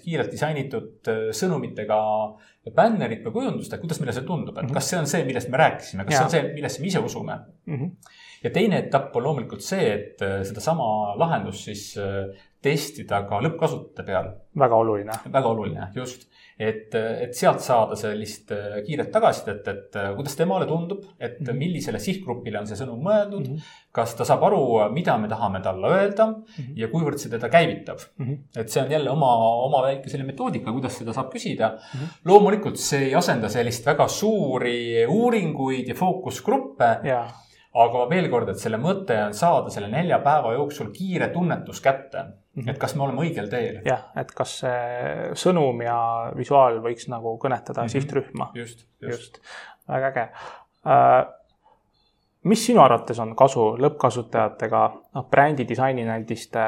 kiirelt 0.04 0.32
disainitud 0.32 1.10
äh, 1.12 1.22
sõnumitega 1.40 1.98
bännerit 2.76 3.24
või 3.26 3.36
kujundust, 3.38 3.72
et 3.72 3.80
kuidas 3.80 4.00
meile 4.02 4.14
see 4.16 4.26
tundub, 4.26 4.56
et 4.56 4.64
-hmm. 4.64 4.74
kas 4.74 4.90
see 4.90 4.98
on 4.98 5.06
see, 5.06 5.24
millest 5.24 5.48
me 5.52 5.60
rääkisime, 5.62 6.04
kas 6.04 6.14
ja. 6.14 6.18
see 6.18 6.24
on 6.24 6.34
see, 6.34 6.54
millesse 6.54 6.82
me 6.82 6.86
ise 6.92 6.98
usume 7.10 7.38
mm? 7.66 7.76
-hmm. 7.76 7.90
ja 8.44 8.50
teine 8.50 8.78
etapp 8.78 9.16
on 9.16 9.28
loomulikult 9.28 9.62
see, 9.62 9.92
et 9.94 10.22
äh, 10.22 10.42
sedasama 10.42 11.18
lahendust 11.18 11.64
siis 11.70 11.94
äh, 11.98 12.36
testida 12.62 13.22
ka 13.28 13.40
lõppkasutajate 13.44 14.06
peal. 14.06 14.32
väga 14.58 14.82
oluline. 14.82 15.20
väga 15.32 15.48
oluline, 15.48 15.88
just 15.94 16.28
et, 16.58 16.94
et 16.94 17.34
sealt 17.36 17.60
saada 17.60 17.96
sellist 18.00 18.52
äh, 18.56 18.78
kiiret 18.86 19.10
tagasisidet, 19.12 19.66
et 19.68 19.98
äh, 20.00 20.08
kuidas 20.16 20.36
temale 20.38 20.66
tundub, 20.66 21.04
et 21.20 21.40
-hmm. 21.40 21.52
millisele 21.52 21.98
sihtgrupile 22.00 22.58
on 22.58 22.66
see 22.66 22.78
sõnum 22.80 23.02
mõeldud 23.04 23.48
mm. 23.48 23.54
-hmm. 23.54 23.74
kas 23.92 24.14
ta 24.16 24.24
saab 24.24 24.42
aru, 24.48 24.62
mida 24.92 25.18
me 25.18 25.28
tahame 25.28 25.60
talle 25.60 25.86
öelda 25.86 26.26
mm 26.26 26.42
-hmm. 26.56 26.72
ja 26.76 26.88
kuivõrd 26.88 27.18
see 27.18 27.30
teda 27.30 27.48
käivitab 27.48 27.98
mm. 28.18 28.26
-hmm. 28.26 28.60
et 28.60 28.68
see 28.68 28.82
on 28.82 28.90
jälle 28.90 29.10
oma, 29.10 29.32
oma 29.68 29.82
väike 29.82 30.08
selline 30.08 30.32
metoodika, 30.32 30.72
kuidas 30.72 30.98
seda 30.98 31.12
saab 31.12 31.32
küsida 31.32 31.68
mm. 31.68 32.00
-hmm. 32.00 32.20
loomulikult 32.24 32.76
see 32.76 33.04
ei 33.08 33.14
asenda 33.14 33.48
sellist 33.48 33.86
väga 33.86 34.08
suuri 34.08 35.06
uuringuid 35.06 35.88
ja 35.88 35.94
fookusgruppe 35.94 36.96
yeah 37.04 37.45
aga 37.84 38.06
veel 38.10 38.28
kord, 38.32 38.48
et 38.52 38.60
selle 38.60 38.78
mõte 38.80 39.16
on 39.26 39.34
saada 39.36 39.72
selle 39.74 39.88
nelja 39.92 40.18
päeva 40.24 40.52
jooksul 40.56 40.92
kiire 40.94 41.28
tunnetus 41.34 41.80
kätte 41.84 42.22
mm, 42.22 42.34
-hmm. 42.62 42.70
et 42.70 42.78
kas 42.78 42.94
me 42.96 43.04
oleme 43.04 43.24
õigel 43.26 43.50
teel. 43.52 43.80
jah, 43.84 44.06
et 44.16 44.32
kas 44.32 44.58
see 44.64 45.32
sõnum 45.44 45.82
ja 45.84 45.98
visuaal 46.36 46.80
võiks 46.84 47.10
nagu 47.12 47.36
kõnetada 47.42 47.82
mm 47.82 47.86
-hmm. 47.86 47.92
sihtrühma. 47.92 48.50
just, 48.54 48.86
just, 49.02 49.12
just.. 49.12 49.40
väga 49.88 50.12
äge 50.12 50.28
uh, 50.86 51.32
mis 52.46 52.66
sinu 52.66 52.80
arvates 52.82 53.18
on 53.18 53.34
kasu 53.36 53.74
lõppkasutajatega, 53.82 54.82
noh, 55.14 55.28
brändi 55.30 55.66
disaininäidiste 55.68 56.66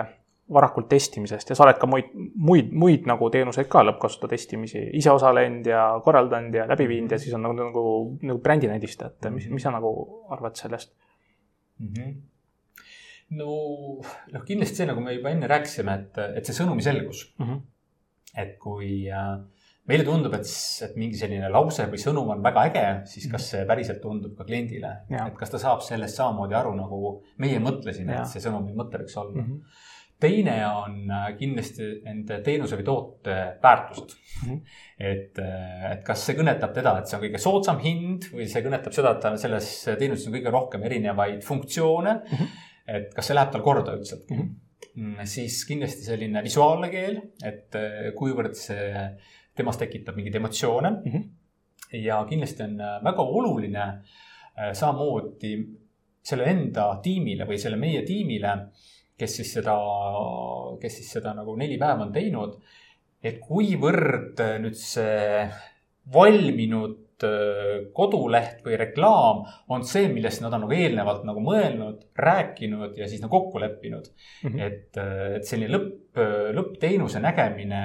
varakult 0.52 0.88
testimisest 0.88 1.52
ja 1.52 1.56
sa 1.56 1.64
oled 1.66 1.78
ka 1.80 1.88
muid, 1.90 2.08
muid, 2.40 2.70
muid 2.72 3.08
nagu 3.08 3.28
teenuseid 3.32 3.68
ka 3.70 3.82
lõppkasutaja 3.84 4.32
testimisi 4.32 4.80
ise 4.96 5.12
osalenud 5.12 5.68
ja 5.68 5.82
korraldanud 6.04 6.56
ja 6.56 6.64
läbi 6.70 6.88
viinud 6.88 7.12
ja 7.12 7.18
siis 7.20 7.34
on 7.36 7.44
nagu, 7.44 7.56
nagu, 7.58 7.84
nagu 8.22 8.40
brändinäidistajat, 8.44 9.28
mis, 9.34 9.50
mis 9.52 9.66
sa 9.66 9.74
nagu 9.74 9.92
arvad 10.32 10.56
sellest 10.56 10.94
mm? 11.78 11.90
-hmm. 11.92 12.14
no, 13.40 13.50
noh, 14.32 14.46
kindlasti 14.48 14.82
see, 14.82 14.88
nagu 14.88 15.04
me 15.04 15.18
juba 15.18 15.34
enne 15.34 15.50
rääkisime, 15.52 15.98
et, 16.00 16.22
et 16.40 16.48
see 16.48 16.56
sõnumi 16.56 16.84
selgus 16.86 17.26
mm. 17.36 17.44
-hmm. 17.44 17.60
et 18.44 18.56
kui 18.62 19.04
äh, 19.12 19.36
meile 19.88 20.04
tundub, 20.04 20.32
et, 20.36 20.48
et 20.88 20.96
mingi 20.96 21.20
selline 21.20 21.52
lause 21.52 21.84
või 21.92 22.00
sõnum 22.00 22.32
on 22.32 22.42
väga 22.44 22.64
äge, 22.70 22.86
siis 23.12 23.28
kas 23.32 23.50
see 23.52 23.68
päriselt 23.68 24.00
tundub 24.00 24.32
ka 24.36 24.48
kliendile, 24.48 24.94
et 25.12 25.36
kas 25.36 25.52
ta 25.52 25.60
saab 25.60 25.84
sellest 25.84 26.16
samamoodi 26.16 26.56
aru, 26.56 26.74
nagu 26.76 27.14
meie 27.36 27.60
mõtlesime, 27.60 28.16
et 28.16 28.32
see 28.32 28.40
sõnumi 28.44 28.72
mõte 28.76 29.04
võiks 29.04 29.20
olla 29.20 29.42
mm. 29.42 29.46
-hmm 29.52 29.86
teine 30.20 30.56
on 30.66 31.10
äh, 31.10 31.26
kindlasti 31.38 31.88
nende 32.02 32.40
teenuse 32.44 32.78
või 32.78 32.86
toote 32.86 33.36
väärtused 33.62 34.14
mm. 34.14 34.48
-hmm. 34.48 34.78
et, 35.10 35.38
äh, 35.42 35.84
et 35.92 36.02
kas 36.06 36.24
see 36.26 36.36
kõnetab 36.38 36.74
teda, 36.74 36.96
et 36.98 37.10
see 37.10 37.18
on 37.18 37.24
kõige 37.26 37.42
soodsam 37.42 37.78
hind 37.84 38.26
või 38.32 38.48
see 38.50 38.64
kõnetab 38.64 38.96
seda, 38.96 39.14
et 39.14 39.22
tal 39.22 39.38
selles 39.38 39.70
teenuses 39.88 40.26
on 40.28 40.34
kõige 40.34 40.54
rohkem 40.54 40.86
erinevaid 40.90 41.44
funktsioone 41.46 42.14
mm. 42.18 42.36
-hmm. 42.36 42.64
et 42.98 43.14
kas 43.14 43.30
see 43.30 43.38
läheb 43.38 43.54
tal 43.54 43.66
korda 43.66 43.94
üldiselt 43.94 44.30
mhm. 44.30 44.50
mm. 44.94 45.14
-hmm. 45.14 45.32
siis 45.36 45.64
kindlasti 45.68 46.10
selline 46.10 46.42
visuaalne 46.42 46.90
keel, 46.90 47.20
et 47.44 47.78
äh, 47.78 48.12
kuivõrd 48.18 48.58
see 48.58 48.92
temas 49.54 49.78
tekitab 49.78 50.16
mingeid 50.18 50.34
emotsioone 50.34 50.90
mm. 50.90 51.12
-hmm. 51.12 51.28
ja 52.02 52.24
kindlasti 52.28 52.62
on 52.62 52.78
väga 53.04 53.22
oluline 53.22 53.90
samamoodi 54.74 55.52
selle 56.22 56.44
enda 56.50 56.96
tiimile 57.02 57.46
või 57.46 57.58
selle 57.62 57.76
meie 57.78 58.02
tiimile 58.02 58.54
kes 59.18 59.38
siis 59.40 59.52
seda, 59.58 59.74
kes 60.80 61.00
siis 61.00 61.10
seda 61.18 61.34
nagu 61.34 61.56
neli 61.58 61.78
päeva 61.80 62.06
on 62.06 62.12
teinud. 62.14 62.58
et 63.22 63.40
kuivõrd 63.42 64.38
nüüd 64.62 64.76
see 64.78 65.42
valminud 66.14 67.07
koduleht 67.94 68.60
või 68.66 68.76
reklaam 68.78 69.44
on 69.74 69.84
see, 69.86 70.06
millest 70.12 70.42
nad 70.44 70.54
on 70.54 70.66
nagu 70.66 70.74
eelnevalt 70.76 71.24
nagu 71.26 71.42
mõelnud, 71.42 72.04
rääkinud 72.18 72.98
ja 72.98 73.08
siis 73.10 73.22
nagu 73.24 73.32
kokku 73.34 73.60
leppinud 73.62 74.06
mm. 74.08 74.50
-hmm. 74.50 74.60
et, 74.66 75.00
äh, 75.02 75.36
et 75.38 75.48
selline 75.48 75.72
lõpp, 75.74 76.20
lõppteenuse 76.54 77.20
nägemine 77.22 77.80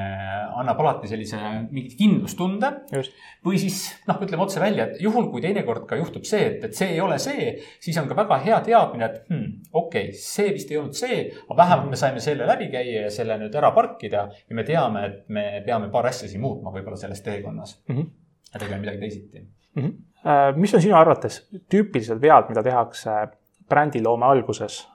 annab 0.58 0.80
alati 0.82 1.10
sellise 1.12 1.38
mingi 1.70 1.96
kindlustunde. 1.98 2.72
või 3.46 3.60
siis 3.62 3.82
noh, 4.08 4.22
ütleme 4.24 4.46
otse 4.46 4.62
välja, 4.62 4.88
et 4.88 5.02
juhul, 5.02 5.30
kui 5.32 5.42
teinekord 5.42 5.86
ka 5.90 6.00
juhtub 6.00 6.26
see, 6.26 6.46
et, 6.48 6.64
et 6.70 6.76
see 6.76 6.94
ei 6.96 7.02
ole 7.02 7.20
see, 7.20 7.52
siis 7.84 7.98
on 8.02 8.08
ka 8.10 8.18
väga 8.18 8.40
hea 8.46 8.60
teadmine, 8.66 9.06
et 9.06 9.30
hmm, 9.30 9.62
okei 9.72 10.10
okay,, 10.10 10.18
see 10.18 10.54
vist 10.56 10.72
ei 10.72 10.80
olnud 10.82 10.98
see, 10.98 11.20
aga 11.46 11.58
vähemalt 11.64 11.90
me 11.90 12.00
saime 12.00 12.24
selle 12.24 12.48
läbi 12.50 12.72
käia 12.74 13.06
ja 13.06 13.14
selle 13.14 13.38
nüüd 13.42 13.56
ära 13.56 13.72
parkida 13.76 14.28
ja 14.32 14.56
me 14.56 14.66
teame, 14.68 15.06
et 15.06 15.24
me 15.30 15.48
peame 15.66 15.92
paar 15.94 16.10
asja 16.10 16.30
siin 16.30 16.42
muutma 16.42 16.74
võib-olla 16.74 16.98
selles 17.00 17.22
teekonnas 17.22 17.80
mm. 17.88 17.96
-hmm 17.96 18.23
ja 18.54 18.60
tegema 18.60 18.82
midagi 18.84 19.02
teisiti 19.02 19.42
mm. 19.42 19.84
-hmm. 19.84 20.60
mis 20.60 20.74
on 20.74 20.82
sinu 20.82 20.96
arvates 20.98 21.42
tüüpilised 21.70 22.22
vead, 22.22 22.50
mida 22.50 22.64
tehakse 22.64 23.18
brändiloome 23.70 24.26
alguses 24.26 24.88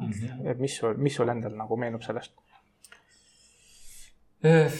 mm? 0.00 0.10
-hmm. 0.10 0.50
et 0.50 0.58
mis 0.58 0.80
mis 0.96 1.14
sul 1.14 1.28
endal 1.28 1.56
nagu 1.56 1.76
meenub 1.76 2.02
sellest? 2.02 2.32
Äh, 4.44 4.72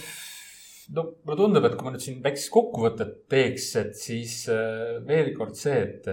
no 0.94 1.02
mulle 1.24 1.36
tundub, 1.36 1.64
et 1.64 1.76
kui 1.76 1.84
ma 1.84 1.92
nüüd 1.94 2.04
siin 2.04 2.18
väikest 2.22 2.50
kokkuvõtet 2.54 3.14
teeks, 3.28 3.70
et 3.80 3.94
siis 3.98 4.34
äh, 4.54 4.98
veel 5.06 5.32
kord 5.36 5.56
see, 5.58 5.80
et, 5.82 6.06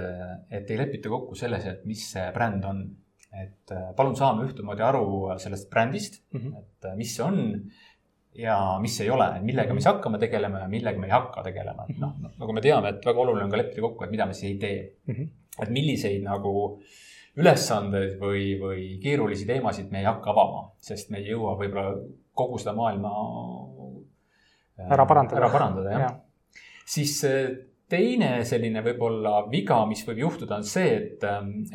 et 0.49 0.71
ei 0.71 0.78
lepita 0.78 1.10
kokku 1.10 1.36
selles, 1.36 1.65
et 1.65 1.86
mis 1.86 2.08
see 2.12 2.30
bränd 2.34 2.65
on. 2.65 2.86
et 3.36 3.71
palun 3.97 4.13
saame 4.15 4.45
ühtemoodi 4.47 4.84
aru 4.88 5.08
sellest 5.43 5.65
brändist 5.69 6.21
mm, 6.32 6.39
-hmm. 6.39 6.60
et 6.60 6.86
mis 6.95 7.15
see 7.15 7.23
on 7.23 7.39
ja 8.36 8.58
mis 8.82 9.00
ei 9.02 9.10
ole, 9.10 9.28
millega 9.45 9.74
me 9.74 9.82
siis 9.82 9.91
hakkame 9.93 10.19
tegelema 10.19 10.65
ja 10.65 10.69
millega 10.71 11.00
me 11.00 11.08
ei 11.08 11.15
hakka 11.15 11.43
tegelema, 11.45 11.88
et 11.89 12.00
noh, 12.02 12.15
nagu 12.39 12.56
me 12.56 12.63
teame, 12.63 12.91
et 12.95 13.08
väga 13.08 13.24
oluline 13.24 13.48
on 13.48 13.54
ka 13.54 13.60
leppida 13.62 13.84
kokku, 13.86 14.06
et 14.06 14.13
mida 14.13 14.28
me 14.28 14.36
siis 14.38 14.52
ei 14.52 14.58
tee 14.62 14.80
mm. 15.08 15.13
-hmm. 15.13 15.30
et 15.63 15.74
milliseid 15.78 16.24
nagu 16.26 16.54
ülesandeid 17.36 18.19
või, 18.19 18.43
või 18.60 18.84
keerulisi 19.04 19.48
teemasid 19.48 19.91
me 19.91 20.00
ei 20.00 20.08
hakka 20.08 20.32
avama, 20.32 20.69
sest 20.80 21.12
me 21.12 21.19
ei 21.19 21.32
jõua 21.32 21.56
võib-olla 21.60 21.95
kogu 22.36 22.60
seda 22.60 22.74
maailma 22.76 23.12
äh, 24.80 24.91
ära 24.91 25.06
parandada. 25.06 25.41
ära 25.41 25.52
parandada, 25.52 25.91
jah 25.91 26.06
ja. 26.06 26.12
siis 26.86 27.17
äh, 27.28 27.50
teine 27.89 28.30
selline 28.48 28.82
võib-olla 28.86 29.43
viga, 29.50 29.78
mis 29.86 30.02
võib 30.08 30.24
juhtuda, 30.24 30.58
on 30.58 30.65
see, 30.65 30.93
et, 30.98 31.26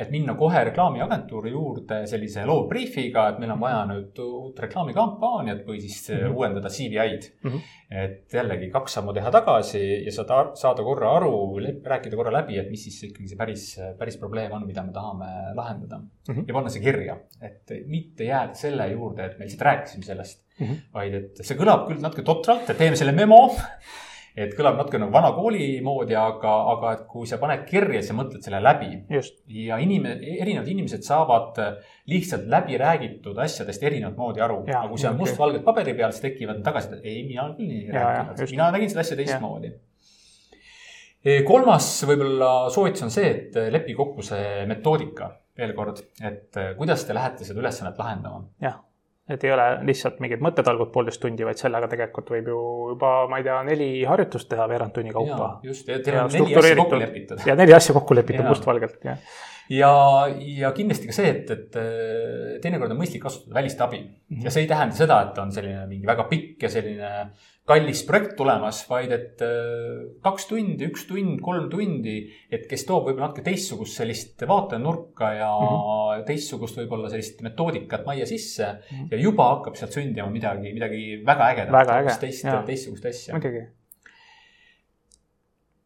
et 0.01 0.09
minna 0.11 0.35
kohe 0.39 0.63
reklaamiagentuuri 0.67 1.53
juurde 1.53 2.01
sellise 2.09 2.43
loo 2.47 2.65
briifiga, 2.67 3.29
et 3.31 3.39
meil 3.39 3.53
on 3.53 3.61
vaja 3.61 3.85
nüüd 3.87 4.19
uut 4.25 4.59
reklaamikampaaniat 4.59 5.63
või 5.67 5.79
siis 5.83 6.01
mm 6.09 6.17
-hmm. 6.17 6.35
uuendada 6.35 6.73
CV-id 6.75 7.29
mm. 7.31 7.49
-hmm. 7.49 7.79
et 8.03 8.37
jällegi 8.39 8.69
kaks 8.75 8.99
sammu 8.99 9.15
teha 9.15 9.31
tagasi 9.31 9.83
ja 10.05 10.11
saada, 10.11 10.41
saada 10.55 10.83
korra 10.83 11.15
aru, 11.15 11.33
rääkida 11.93 12.19
korra 12.19 12.35
läbi, 12.41 12.59
et 12.59 12.69
mis 12.69 12.83
siis 12.83 13.03
ikkagi 13.09 13.31
see 13.31 13.37
päris, 13.37 13.65
päris 13.97 14.17
probleem 14.17 14.51
on, 14.51 14.67
mida 14.67 14.83
me 14.83 14.91
tahame 14.91 15.55
lahendada 15.55 15.97
mm. 15.97 16.35
-hmm. 16.35 16.45
ja 16.47 16.53
panna 16.53 16.69
see 16.69 16.83
kirja, 16.83 17.17
et 17.41 17.75
mitte 17.85 18.23
jääda 18.23 18.53
selle 18.53 18.91
juurde, 18.91 19.25
et 19.25 19.39
me 19.39 19.45
lihtsalt 19.45 19.67
rääkisime 19.71 20.03
sellest 20.03 20.43
mm, 20.59 20.67
-hmm. 20.67 20.77
vaid 20.93 21.13
et 21.13 21.37
see 21.41 21.57
kõlab 21.57 21.87
küll 21.87 22.01
natuke 22.01 22.21
totralt, 22.21 22.69
et 22.69 22.77
teeme 22.77 22.95
selle 22.95 23.11
memo 23.15 23.47
et 24.35 24.53
kõlab 24.55 24.77
natuke 24.79 24.99
nagu 25.01 25.11
vana 25.13 25.31
kooli 25.35 25.65
moodi, 25.83 26.15
aga, 26.17 26.53
aga 26.73 26.93
et 26.95 27.03
kui 27.09 27.27
sa 27.29 27.39
paned 27.41 27.65
kirja, 27.67 28.01
sa 28.05 28.15
mõtled 28.17 28.43
selle 28.45 28.61
läbi. 28.63 28.89
ja 29.65 29.79
inim-, 29.83 30.07
erinevad 30.07 30.67
inimesed 30.71 31.03
saavad 31.07 31.59
lihtsalt 32.11 32.47
läbi 32.51 32.79
räägitud 32.79 33.37
asjadest 33.37 33.83
erinevat 33.83 34.17
moodi 34.17 34.41
aru. 34.41 34.63
aga 34.67 34.87
kui 34.89 34.99
see 34.99 35.09
on 35.09 35.15
okay. 35.15 35.25
mustvalgelt 35.25 35.65
paberi 35.67 35.95
peal, 35.97 36.11
siis 36.15 36.27
tekivad 36.27 36.61
tagasi, 36.63 36.93
et 36.97 37.07
ei, 37.07 37.23
mina 37.27 37.49
küll 37.57 37.71
nii 37.71 37.87
rääkinud, 37.95 38.45
mina 38.55 38.69
nägin 38.75 38.93
seda 38.93 39.05
asja 39.05 39.19
teistmoodi 39.19 39.73
kolmas 41.45 41.87
võib-olla 42.09 42.47
soovitus 42.73 43.03
on 43.05 43.11
see, 43.13 43.27
et 43.29 43.57
lepi 43.69 43.93
kokku 43.93 44.23
see 44.25 44.63
metoodika 44.69 45.27
veel 45.59 45.75
kord, 45.77 45.99
et 46.25 46.57
kuidas 46.79 47.03
te 47.05 47.13
lähete 47.13 47.45
seda 47.45 47.61
ülesannet 47.61 47.99
lahendama. 48.01 48.47
jah 48.63 48.79
et 49.33 49.43
ei 49.47 49.53
ole 49.53 49.67
lihtsalt 49.87 50.19
mingid 50.23 50.41
mõttetalgud 50.43 50.91
poolteist 50.93 51.21
tundi, 51.23 51.45
vaid 51.47 51.59
sellega 51.59 51.89
tegelikult 51.91 52.31
võib 52.33 52.49
ju 52.51 52.63
juba, 52.93 53.13
ma 53.31 53.39
ei 53.39 53.45
tea, 53.47 53.59
neli 53.67 53.91
harjutust 54.07 54.49
teha 54.51 54.67
veerand 54.71 54.95
tunni 54.95 55.13
kaupa. 55.15 55.53
just, 55.67 55.87
ja 55.89 56.01
teil 56.03 56.19
on 56.23 56.33
neli 56.35 56.57
asja 56.59 56.75
kokku 56.81 56.99
lepitud. 56.99 57.47
ja 57.47 57.55
neli 57.59 57.77
asja 57.77 57.95
kokku 57.97 58.17
lepitud 58.17 58.47
mustvalgelt, 58.47 58.99
jah. 59.07 59.39
ja, 59.71 59.93
ja 60.61 60.73
kindlasti 60.77 61.09
ka 61.09 61.15
see, 61.15 61.31
et, 61.35 61.55
et 61.55 61.79
teinekord 62.63 62.95
on 62.95 63.01
mõistlik 63.01 63.23
kasutada 63.23 63.59
välist 63.59 63.81
abi 63.81 64.01
mm. 64.01 64.11
-hmm. 64.11 64.43
ja 64.45 64.53
see 64.53 64.65
ei 64.65 64.71
tähenda 64.71 64.97
seda, 64.97 65.21
et 65.29 65.41
on 65.43 65.55
selline 65.55 65.87
mingi 65.89 66.09
väga 66.09 66.27
pikk 66.31 66.67
ja 66.67 66.73
selline 66.75 67.11
kallis 67.71 68.03
projekt 68.07 68.35
tulemas, 68.39 68.81
vaid 68.89 69.13
et 69.15 69.41
äh, 69.45 70.03
kaks 70.23 70.47
tundi, 70.49 70.87
üks 70.89 71.05
tund, 71.09 71.39
kolm 71.43 71.69
tundi, 71.71 72.17
et 72.51 72.67
kes 72.69 72.85
toob 72.87 73.07
võib-olla 73.07 73.29
natuke 73.29 73.45
teistsugust 73.45 74.01
sellist 74.01 74.45
vaatenurka 74.47 75.31
ja 75.37 75.49
mm 75.51 75.73
-hmm. 75.73 76.23
teistsugust 76.27 76.79
võib-olla 76.81 77.11
sellist 77.13 77.41
metoodikat 77.45 78.05
majja 78.05 78.27
sisse 78.29 78.67
mm 78.67 78.97
-hmm. 78.97 79.11
ja 79.11 79.21
juba 79.21 79.49
hakkab 79.55 79.79
sealt 79.79 79.97
sündima 79.97 80.29
midagi, 80.29 80.73
midagi 80.73 81.03
väga 81.25 81.51
ägedat. 81.53 81.93
äge. 81.97 82.17
teist, 82.19 82.47
teistsugust 82.65 83.05
asja. 83.05 83.33
muidugi. 83.33 83.65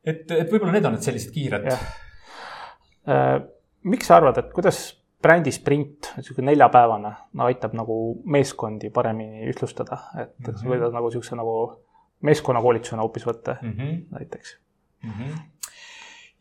et, 0.06 0.32
et 0.32 0.52
võib-olla 0.52 0.72
need 0.72 0.86
on 0.86 0.98
need 0.98 1.04
sellised 1.04 1.34
kiired. 1.34 1.72
Äh, 3.06 3.42
miks 3.84 4.08
sa 4.08 4.18
arvad, 4.18 4.38
et 4.38 4.54
kuidas 4.54 5.05
brändi 5.26 5.52
sprint, 5.54 6.12
niisugune 6.20 6.52
neljapäevane 6.52 7.12
no, 7.34 7.48
aitab 7.50 7.74
nagu 7.78 7.98
meeskondi 8.30 8.92
paremini 8.94 9.48
ühtlustada, 9.50 9.98
et 10.22 10.38
mm 10.38 10.54
-hmm. 10.54 10.70
võidad 10.70 10.94
nagu 10.94 11.10
niisuguse 11.10 11.40
nagu 11.40 11.58
meeskonnakoolitusena 12.26 13.02
hoopis 13.02 13.26
võtta 13.28 13.58
mm 13.62 13.74
-hmm. 13.74 14.00
näiteks 14.20 14.58
mm. 15.04 15.12
-hmm 15.12 15.44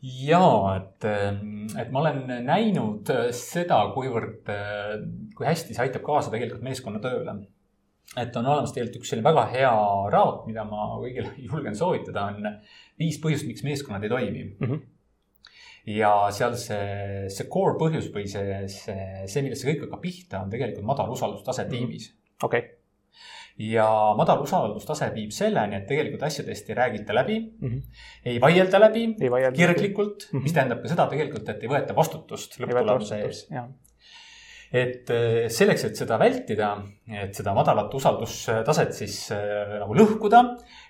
ja 0.05 0.75
et, 0.77 1.05
et 1.81 1.91
ma 1.91 1.99
olen 1.99 2.25
näinud 2.45 3.09
seda, 3.33 3.79
kuivõrd, 3.95 4.51
kui 5.37 5.47
hästi 5.47 5.73
see 5.73 5.81
aitab 5.81 6.03
kaasa 6.05 6.29
tegelikult 6.33 6.61
meeskonnatööle. 6.61 7.35
et 8.17 8.35
on 8.35 8.45
olemas 8.45 8.73
tegelikult 8.73 9.01
üks 9.01 9.09
selline 9.09 9.25
väga 9.25 9.45
hea 9.49 9.71
raamat, 10.13 10.43
mida 10.45 10.63
ma 10.63 10.99
kõigile 11.01 11.31
julgen 11.47 11.75
soovitada, 11.75 12.25
on 12.25 12.59
viis 12.99 13.17
põhjust, 13.23 13.47
miks 13.47 13.63
meeskonnad 13.63 14.03
ei 14.03 14.09
toimi 14.09 14.43
mm. 14.43 14.67
-hmm 14.67 14.83
ja 15.85 16.13
seal 16.33 16.55
see, 16.59 17.27
see 17.33 17.49
core 17.51 17.75
põhjus 17.79 18.09
või 18.13 18.25
see, 18.29 18.63
see, 18.71 19.05
see, 19.29 19.43
millest 19.45 19.63
see 19.63 19.71
kõik 19.71 19.85
hakkab 19.85 20.01
pihta, 20.03 20.41
on 20.41 20.53
tegelikult 20.53 20.87
madal 20.87 21.13
usaldustase 21.13 21.67
mhm. 21.67 21.71
tiimis. 21.75 22.09
okei 22.43 22.63
okay. 22.63 22.73
ja 23.69 23.87
madal 24.17 24.41
usaldustase 24.43 25.11
viib 25.15 25.33
selleni, 25.35 25.79
et 25.79 25.87
tegelikult 25.89 26.25
asjadest 26.27 26.69
ei 26.71 26.79
räägita 26.81 27.15
läbi 27.15 27.39
mm, 27.39 27.69
-hmm. 27.69 28.05
ei 28.31 28.41
vaielda 28.41 28.81
läbi 28.87 29.07
kirglikult 29.17 30.27
mm, 30.27 30.37
-hmm. 30.37 30.43
mis 30.43 30.53
tähendab 30.53 30.81
ka 30.81 30.93
seda 30.93 31.07
tegelikult, 31.13 31.49
et 31.49 31.63
ei 31.63 31.73
võeta 31.75 31.95
vastutust 31.95 32.59
lõpptulemuse 32.59 33.21
ees 33.25 33.45
et 34.73 35.11
äh, 35.13 35.45
selleks, 35.51 35.85
et 35.89 35.99
seda 35.99 36.17
vältida, 36.21 36.71
et 37.09 37.35
seda 37.37 37.53
madalat 37.57 37.93
usaldustaset 37.93 38.95
siis 38.97 39.19
äh, 39.35 39.77
nagu 39.81 39.97
lõhkuda, 39.97 40.41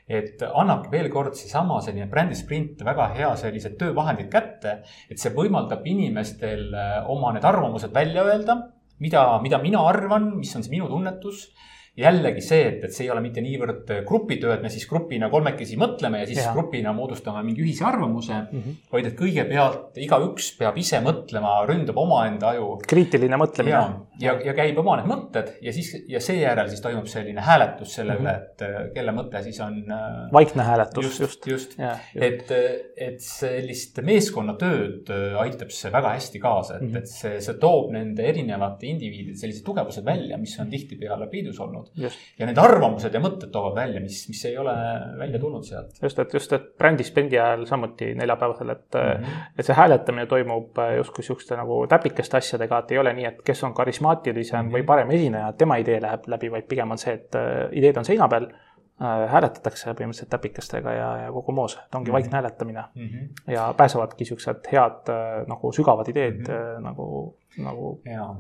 et 0.06 0.44
annabki 0.46 0.92
veel 0.94 1.10
kord 1.14 1.36
seesama 1.38 1.80
selline 1.84 2.08
brändi 2.12 2.38
sprint 2.38 2.84
väga 2.86 3.10
hea 3.16 3.32
sellised 3.42 3.78
töövahendid 3.80 4.30
kätte, 4.32 4.80
et 5.10 5.22
see 5.22 5.34
võimaldab 5.36 5.86
inimestel 5.90 6.68
äh, 6.72 6.98
oma 7.12 7.34
need 7.36 7.46
arvamused 7.46 7.94
välja 7.96 8.26
öelda, 8.28 8.60
mida, 9.04 9.28
mida 9.44 9.60
mina 9.64 9.84
arvan, 9.90 10.36
mis 10.40 10.54
on 10.56 10.64
see 10.66 10.78
minu 10.78 10.90
tunnetus 10.92 11.50
jällegi 11.96 12.42
see, 12.44 12.64
et, 12.68 12.82
et 12.84 12.94
see 12.94 13.06
ei 13.06 13.12
ole 13.14 13.22
mitte 13.24 13.40
niivõrd 13.44 13.92
grupitöö, 14.08 14.52
et 14.58 14.64
me 14.64 14.72
siis 14.72 14.84
grupina 14.90 15.30
kolmekesi 15.32 15.78
mõtleme 15.80 16.20
ja 16.22 16.28
siis 16.28 16.42
ja. 16.42 16.52
grupina 16.56 16.92
moodustame 16.96 17.40
mingi 17.48 17.64
ühise 17.64 17.86
arvamuse 17.88 18.34
mm, 18.36 18.64
-hmm. 18.64 18.80
vaid 18.92 19.08
et 19.08 19.16
kõigepealt 19.20 20.00
igaüks 20.04 20.50
peab 20.60 20.76
ise 20.82 21.00
mõtlema, 21.04 21.54
ründab 21.70 21.98
omaenda 22.02 22.52
aju. 22.52 22.82
kriitiline 22.88 23.40
mõtlemine. 23.40 23.72
ja, 23.72 23.84
ja, 24.20 24.34
ja 24.50 24.56
käib 24.58 24.82
oma 24.84 24.98
need 25.00 25.08
mõtted 25.08 25.54
ja 25.64 25.74
siis, 25.76 25.94
ja 26.12 26.20
seejärel 26.20 26.68
siis 26.74 26.84
toimub 26.84 27.08
selline 27.08 27.42
hääletus 27.42 27.96
selle 27.96 28.18
mm 28.18 28.20
-hmm. 28.20 28.28
üle, 28.28 28.36
et 28.44 28.62
äh, 28.68 28.92
kelle 28.94 29.16
mõte 29.16 29.44
siis 29.48 29.60
on. 29.64 29.80
Äh, 29.92 30.20
vaikne 30.34 30.64
hääletus. 30.68 31.06
just, 31.06 31.22
just, 31.22 31.48
just., 31.48 31.80
et, 32.16 32.52
et 32.98 33.22
sellist 33.22 34.02
meeskonnatööd 34.04 35.16
äh, 35.16 35.40
aitab 35.46 35.72
see 35.72 35.92
väga 35.92 36.12
hästi 36.18 36.40
kaasa, 36.40 36.76
et 36.76 36.82
mm, 36.82 36.92
-hmm. 36.92 36.98
et 36.98 37.08
see, 37.08 37.42
see 37.42 37.58
toob 37.60 37.92
nende 37.96 38.24
erinevate 38.24 38.88
indiviidide 38.88 39.40
sellised 39.40 39.64
tugevused 39.64 40.06
välja, 40.06 40.38
mis 40.38 40.60
on 40.60 40.70
tihtipeale 40.70 41.28
peidus 41.32 41.60
olnud 41.60 41.85
olnud. 41.98 42.18
ja 42.40 42.48
need 42.50 42.60
arvamused 42.62 43.14
ja 43.14 43.22
mõtted 43.24 43.52
toovad 43.54 43.76
välja, 43.76 44.02
mis, 44.04 44.26
mis 44.30 44.44
ei 44.50 44.58
ole 44.58 44.74
välja 45.20 45.40
tulnud 45.40 45.64
sealt. 45.68 45.96
just, 46.02 46.20
et 46.20 46.34
just, 46.34 46.54
et 46.58 46.68
brändi 46.78 47.06
spendi 47.08 47.40
ajal 47.40 47.66
samuti 47.70 48.12
neljapäevasel, 48.16 48.70
et 48.76 49.00
mm, 49.00 49.24
-hmm. 49.24 49.48
et 49.58 49.66
see 49.66 49.78
hääletamine 49.78 50.26
toimub 50.32 50.78
äh, 50.80 50.96
justkui 50.98 51.24
sihukeste 51.24 51.58
nagu 51.58 51.82
täpikeste 51.88 52.38
asjadega, 52.38 52.80
et 52.80 52.92
ei 52.92 53.02
ole 53.02 53.14
nii, 53.14 53.26
et 53.32 53.42
kes 53.46 53.64
on 53.64 53.74
karismaatilisem 53.74 54.60
mm 54.60 54.70
-hmm. 54.70 54.78
või 54.78 54.86
parem 54.86 55.12
esineja, 55.12 55.54
tema 55.54 55.78
idee 55.82 56.02
läheb 56.02 56.28
läbi, 56.28 56.52
vaid 56.52 56.70
pigem 56.70 56.92
on 56.92 56.98
see, 56.98 57.14
et 57.14 57.36
äh, 57.36 57.68
ideed 57.72 57.98
on 57.98 58.06
seina 58.06 58.28
peal 58.28 58.48
äh, 58.50 59.30
hääletatakse 59.32 59.94
põhimõtteliselt 59.94 60.30
täpikestega 60.30 60.92
ja, 60.92 61.10
ja 61.26 61.32
kogu 61.32 61.52
moos, 61.52 61.76
et 61.76 61.96
ongi 61.96 62.10
mm 62.10 62.10
-hmm. 62.10 62.14
vaikne 62.14 62.38
hääletamine 62.38 62.84
mm. 62.96 63.08
-hmm. 63.08 63.54
ja 63.54 63.74
pääsevadki 63.78 64.26
siuksed 64.26 64.72
head 64.72 65.14
nagu 65.48 65.72
sügavad 65.72 66.10
ideed 66.10 66.48
mm 66.48 66.54
-hmm. 66.54 66.84
nagu 66.84 67.36
nagu. 67.64 67.96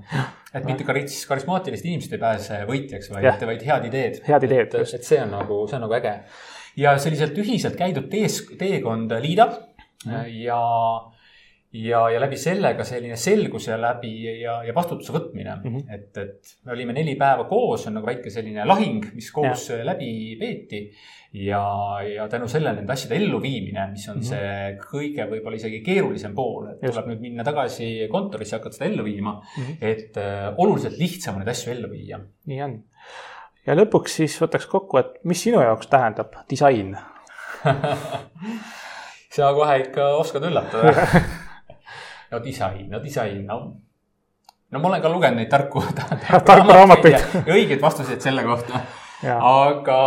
et 0.55 0.67
mitte 0.67 0.87
karis-, 0.87 1.23
karismaatilised 1.29 1.87
inimesed 1.87 2.15
ei 2.17 2.21
pääse 2.21 2.61
võitjaks, 2.69 3.11
vaid, 3.13 3.47
vaid 3.51 3.65
head 3.69 3.89
ideed. 3.89 4.21
head 4.27 4.47
ideed, 4.47 4.77
just. 4.81 4.97
et 4.99 5.07
see 5.07 5.21
on 5.23 5.33
nagu, 5.35 5.61
see 5.69 5.79
on 5.79 5.85
nagu 5.87 5.97
äge. 5.97 6.15
ja 6.79 6.97
selliselt 7.01 7.37
ühiselt 7.41 7.77
käidud 7.79 8.09
tees, 8.11 8.41
teekond 8.59 9.13
liidab 9.23 9.55
mm. 10.05 10.25
ja 10.43 10.59
ja, 11.75 12.01
ja 12.13 12.21
läbi 12.21 12.37
selle 12.39 12.71
ka 12.77 12.85
selline 12.87 13.17
selgus 13.19 13.67
ja 13.69 13.77
läbi 13.79 14.11
ja, 14.41 14.59
ja 14.65 14.73
vastutuse 14.75 15.13
võtmine 15.15 15.55
mm. 15.55 15.65
-hmm. 15.65 15.93
et, 15.95 16.17
et 16.21 16.55
me 16.65 16.73
olime 16.75 16.95
neli 16.95 17.15
päeva 17.19 17.45
koos, 17.49 17.87
on 17.89 17.97
nagu 17.99 18.07
väike 18.07 18.31
selline 18.33 18.65
lahing, 18.67 19.09
mis 19.15 19.29
koos 19.35 19.69
ja. 19.71 19.81
läbi 19.85 20.09
peeti. 20.39 20.81
ja, 21.45 21.61
ja 22.07 22.27
tänu 22.31 22.47
sellele 22.51 22.79
nende 22.79 22.93
asjade 22.93 23.17
elluviimine, 23.19 23.87
mis 23.91 24.07
on 24.09 24.17
mm 24.17 24.21
-hmm. 24.21 24.29
see 24.29 24.77
kõige 24.91 25.27
võib-olla 25.31 25.59
isegi 25.59 25.81
keerulisem 25.85 26.35
pool, 26.35 26.69
et 26.71 26.83
Just. 26.83 26.93
tuleb 26.93 27.11
nüüd 27.11 27.21
minna 27.27 27.43
tagasi 27.43 28.07
kontorisse 28.11 28.55
ja 28.55 28.59
hakata 28.59 28.77
seda 28.79 28.91
ellu 28.91 29.03
viima 29.03 29.33
mm. 29.33 29.63
-hmm. 29.63 29.77
et 29.81 30.17
äh, 30.17 30.53
oluliselt 30.57 30.97
lihtsam 30.97 31.35
on 31.35 31.43
neid 31.43 31.51
asju 31.55 31.71
ellu 31.73 31.91
viia. 31.91 32.19
nii 32.45 32.61
on. 32.61 32.83
ja 33.65 33.75
lõpuks 33.75 34.21
siis 34.21 34.41
võtaks 34.41 34.69
kokku, 34.71 34.97
et 34.97 35.19
mis 35.23 35.43
sinu 35.43 35.61
jaoks 35.61 35.87
tähendab 35.87 36.39
disain 36.49 36.95
sa 39.35 39.53
kohe 39.53 39.79
ikka 39.79 40.13
oskad 40.21 40.43
üllatada 40.47 40.93
no 42.31 42.41
disain, 42.43 42.85
no 42.89 43.01
disain, 43.03 43.41
no. 43.45 43.57
no 44.71 44.81
ma 44.81 44.91
olen 44.91 45.01
ka 45.03 45.11
lugenud 45.13 45.41
neid 45.41 45.51
tarku 45.51 45.83
tarku 46.49 46.69
raamatuid 46.71 47.17
ja 47.17 47.57
õigeid 47.57 47.81
vastuseid 47.83 48.23
selle 48.23 48.45
kohta. 48.47 48.83
aga 49.25 49.99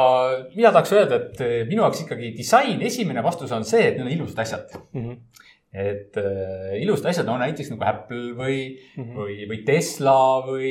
mina 0.55 0.71
tahaks 0.71 0.95
öelda, 0.95 1.21
et 1.23 1.43
eh, 1.45 1.59
minu 1.69 1.83
jaoks 1.83 2.05
ikkagi 2.05 2.33
disain, 2.37 2.81
esimene 2.87 3.25
vastus 3.25 3.53
on 3.57 3.67
see, 3.67 3.87
et 3.91 3.97
need 3.97 4.07
on 4.07 4.17
ilusad 4.17 4.45
asjad 4.47 4.81
mm. 4.93 5.05
-hmm 5.05 5.47
et 5.69 6.17
äh, 6.17 6.79
ilusad 6.81 7.11
asjad 7.11 7.29
on 7.29 7.43
näiteks 7.45 7.69
nagu 7.75 7.85
Apple 7.85 8.33
või 8.39 8.57
mm, 8.97 9.03
-hmm. 9.03 9.17
või, 9.19 9.35
või 9.51 9.59
Tesla 9.67 10.41
või, 10.47 10.71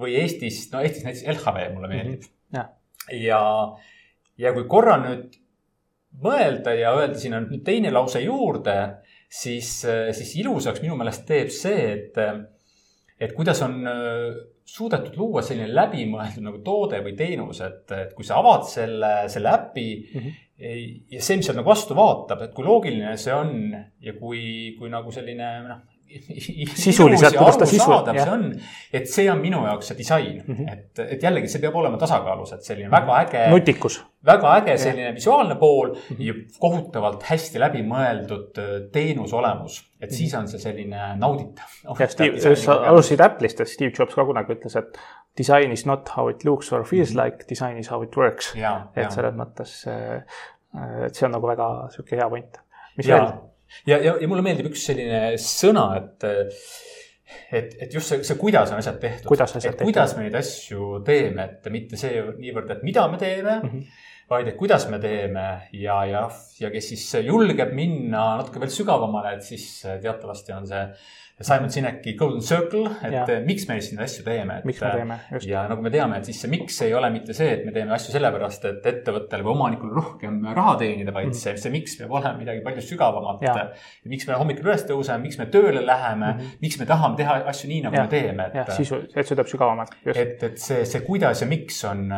või 0.00 0.14
Eestis, 0.16 0.62
no 0.72 0.80
Eestis 0.80 1.04
näiteks 1.04 1.26
LHV 1.28 1.66
mulle 1.74 1.90
meeldib 1.92 2.22
mm. 2.22 2.30
-hmm. 2.30 2.56
Ja. 2.56 2.64
ja, 3.12 3.42
ja 4.38 4.52
kui 4.56 4.64
korra 4.70 4.96
nüüd 5.02 5.36
mõelda 6.22 6.74
ja 6.78 6.94
öelda, 6.96 7.18
siin 7.18 7.34
on 7.34 7.48
teine 7.66 7.90
lause 7.92 8.20
juurde, 8.22 8.76
siis, 9.34 9.70
siis 10.16 10.34
ilusaks 10.42 10.82
minu 10.84 10.96
meelest 10.98 11.24
teeb 11.28 11.50
see, 11.52 11.86
et, 11.94 12.18
et 13.20 13.32
kuidas 13.36 13.62
on 13.66 13.80
äh, 13.90 14.42
suudetud 14.64 15.16
luua 15.20 15.42
selline 15.44 15.68
läbimõeldud 15.74 16.44
nagu 16.46 16.60
toode 16.64 17.00
või 17.04 17.14
teenus, 17.18 17.60
et, 17.64 17.84
et 17.92 18.14
kui 18.16 18.26
sa 18.26 18.38
avad 18.40 18.64
selle, 18.68 19.12
selle 19.32 19.52
äpi 19.52 19.88
mm 20.00 20.20
-hmm. 20.20 20.38
ja 21.12 21.20
see, 21.20 21.36
mis 21.36 21.46
sealt 21.46 21.60
nagu 21.60 21.68
vastu 21.68 21.96
vaatab, 21.96 22.46
et 22.46 22.54
kui 22.56 22.64
loogiline 22.64 23.16
see 23.20 23.34
on 23.34 23.74
ja 24.00 24.14
kui, 24.20 24.74
kui 24.78 24.90
nagu 24.90 25.12
selline 25.12 25.50
noh, 25.68 25.82
sisuliselt, 26.74 27.36
kuidas 27.36 27.56
ta 27.58 27.66
sisu, 27.66 27.90
see 28.06 28.30
on, 28.30 28.44
et 28.94 29.08
see 29.10 29.30
on 29.30 29.40
minu 29.42 29.62
jaoks 29.66 29.88
see 29.90 29.98
disain 29.98 30.42
mm, 30.46 30.54
-hmm. 30.54 30.72
et, 30.72 31.00
et 31.16 31.22
jällegi 31.22 31.48
see 31.50 31.62
peab 31.62 31.76
olema 31.80 31.98
tasakaalus, 31.98 32.52
et 32.52 32.62
selline 32.62 32.90
väga 32.90 33.06
mhm. 33.06 33.20
äge. 33.20 33.44
nutikus. 33.50 33.98
väga 34.26 34.52
äge 34.58 34.76
selline 34.78 35.08
ja. 35.08 35.14
visuaalne 35.14 35.56
pool 35.60 35.88
mm 35.88 36.16
-hmm. 36.16 36.22
ja 36.28 36.34
kohutavalt 36.58 37.22
hästi 37.30 37.60
läbimõeldud 37.60 38.58
äh, 38.58 38.74
teenuse 38.92 39.36
olemus, 39.36 39.80
et 40.00 40.10
-hmm. 40.10 40.14
siis 40.14 40.34
on 40.34 40.48
see 40.48 40.60
selline 40.60 41.16
nauditav. 41.16 41.78
ja 41.98 42.08
Steve, 42.08 42.56
sa 42.56 42.72
alustasid 42.72 43.20
Apple'ist, 43.20 43.60
et 43.60 43.68
Steve 43.68 43.92
Jobs 43.98 44.14
ka 44.14 44.24
kunagi 44.24 44.52
ütles, 44.52 44.78
et 44.78 44.98
design 45.38 45.72
is 45.72 45.86
not 45.86 46.08
how 46.16 46.28
it 46.30 46.44
looks 46.44 46.72
or 46.72 46.84
feels 46.84 47.14
mm 47.14 47.20
-hmm. 47.20 47.24
like, 47.24 47.44
design 47.48 47.78
is 47.78 47.90
how 47.90 48.02
it 48.02 48.16
works. 48.16 48.54
et 48.96 49.12
selles 49.12 49.34
mõttes, 49.34 49.88
äh, 49.88 50.22
et 51.06 51.14
see 51.14 51.26
on 51.26 51.32
nagu 51.32 51.46
väga 51.46 51.88
sihuke 51.90 52.16
hea 52.16 52.28
point. 52.28 52.60
mis 52.96 53.08
ja. 53.08 53.16
veel? 53.16 53.53
Ja, 53.86 53.98
ja, 53.98 54.14
ja 54.20 54.30
mulle 54.30 54.44
meeldib 54.46 54.70
üks 54.72 54.86
selline 54.90 55.20
sõna, 55.40 55.86
et, 55.98 56.26
et, 57.50 57.76
et 57.86 57.94
just 57.94 58.12
see, 58.12 58.24
see, 58.26 58.38
kuidas 58.40 58.72
on 58.74 58.82
asjad 58.82 59.00
tehtud. 59.02 59.28
kuidas 59.30 59.54
asjad 59.54 59.72
tehtud. 59.72 59.86
kuidas 59.88 60.16
me 60.16 60.26
neid 60.26 60.38
asju 60.40 60.90
teeme, 61.06 61.48
et 61.50 61.70
mitte 61.74 62.00
see 62.00 62.22
niivõrd, 62.40 62.74
et 62.76 62.84
mida 62.86 63.06
me 63.10 63.20
teeme 63.20 63.58
mm, 63.58 63.68
-hmm. 63.68 64.06
vaid 64.30 64.48
et 64.52 64.58
kuidas 64.60 64.88
me 64.92 65.00
teeme 65.02 65.48
ja, 65.72 65.98
ja, 66.10 66.24
ja 66.60 66.70
kes 66.70 66.88
siis 66.94 67.10
julgeb 67.26 67.74
minna 67.76 68.24
natuke 68.40 68.62
veel 68.62 68.72
sügavamale, 68.72 69.36
et 69.36 69.42
siis 69.42 69.68
teatavasti 70.02 70.56
on 70.56 70.66
see 70.70 70.86
Simon 71.40 71.70
Sineki 71.70 72.12
Golden 72.14 72.42
Circle, 72.42 72.86
et 73.02 73.12
ja. 73.12 73.24
miks 73.42 73.64
me 73.66 73.74
neid 73.74 74.02
asju 74.04 74.22
teeme. 74.22 74.60
miks 74.62 74.78
me 74.78 74.90
teeme, 74.94 75.14
just. 75.32 75.46
ja 75.50 75.64
nagu 75.66 75.82
me 75.82 75.90
teame, 75.90 76.20
et 76.20 76.28
siis 76.28 76.38
see 76.44 76.50
miks 76.52 76.76
ei 76.86 76.92
ole 76.94 77.08
mitte 77.10 77.34
see, 77.34 77.48
et 77.56 77.64
me 77.66 77.72
teeme 77.74 77.90
asju 77.96 78.12
sellepärast, 78.14 78.66
et 78.70 78.84
ettevõttele 78.86 79.42
või 79.42 79.56
omanikule 79.56 79.96
rohkem 79.96 80.36
raha 80.54 80.76
teenida, 80.78 81.10
vaid 81.10 81.26
mm 81.26 81.32
-hmm. 81.32 81.40
see, 81.40 81.56
see 81.58 81.72
miks 81.74 81.96
peab 81.98 82.14
olema 82.14 82.38
midagi 82.38 82.62
palju 82.62 82.84
sügavamat. 82.86 83.42
miks 84.12 84.28
me 84.28 84.38
hommikul 84.38 84.68
üles 84.68 84.86
tõuseme, 84.86 85.24
miks 85.26 85.40
me 85.40 85.46
tööle 85.46 85.82
läheme 85.86 86.28
mm, 86.28 86.38
-hmm. 86.38 86.60
miks 86.62 86.78
me 86.78 86.86
tahame 86.86 87.16
teha 87.16 87.34
asju 87.50 87.68
nii, 87.72 87.80
nagu 87.88 87.96
ja. 87.96 88.02
me 88.02 88.08
teeme. 88.08 88.48
jah, 88.54 88.70
sisu, 88.70 89.00
et 89.02 89.26
see 89.26 89.34
tuleb 89.34 89.50
sügavamalt. 89.50 89.90
et, 90.06 90.42
et 90.42 90.58
see, 90.58 90.84
see 90.84 91.00
kuidas 91.00 91.42
ja 91.42 91.50
miks 91.50 91.82
on, 91.90 92.12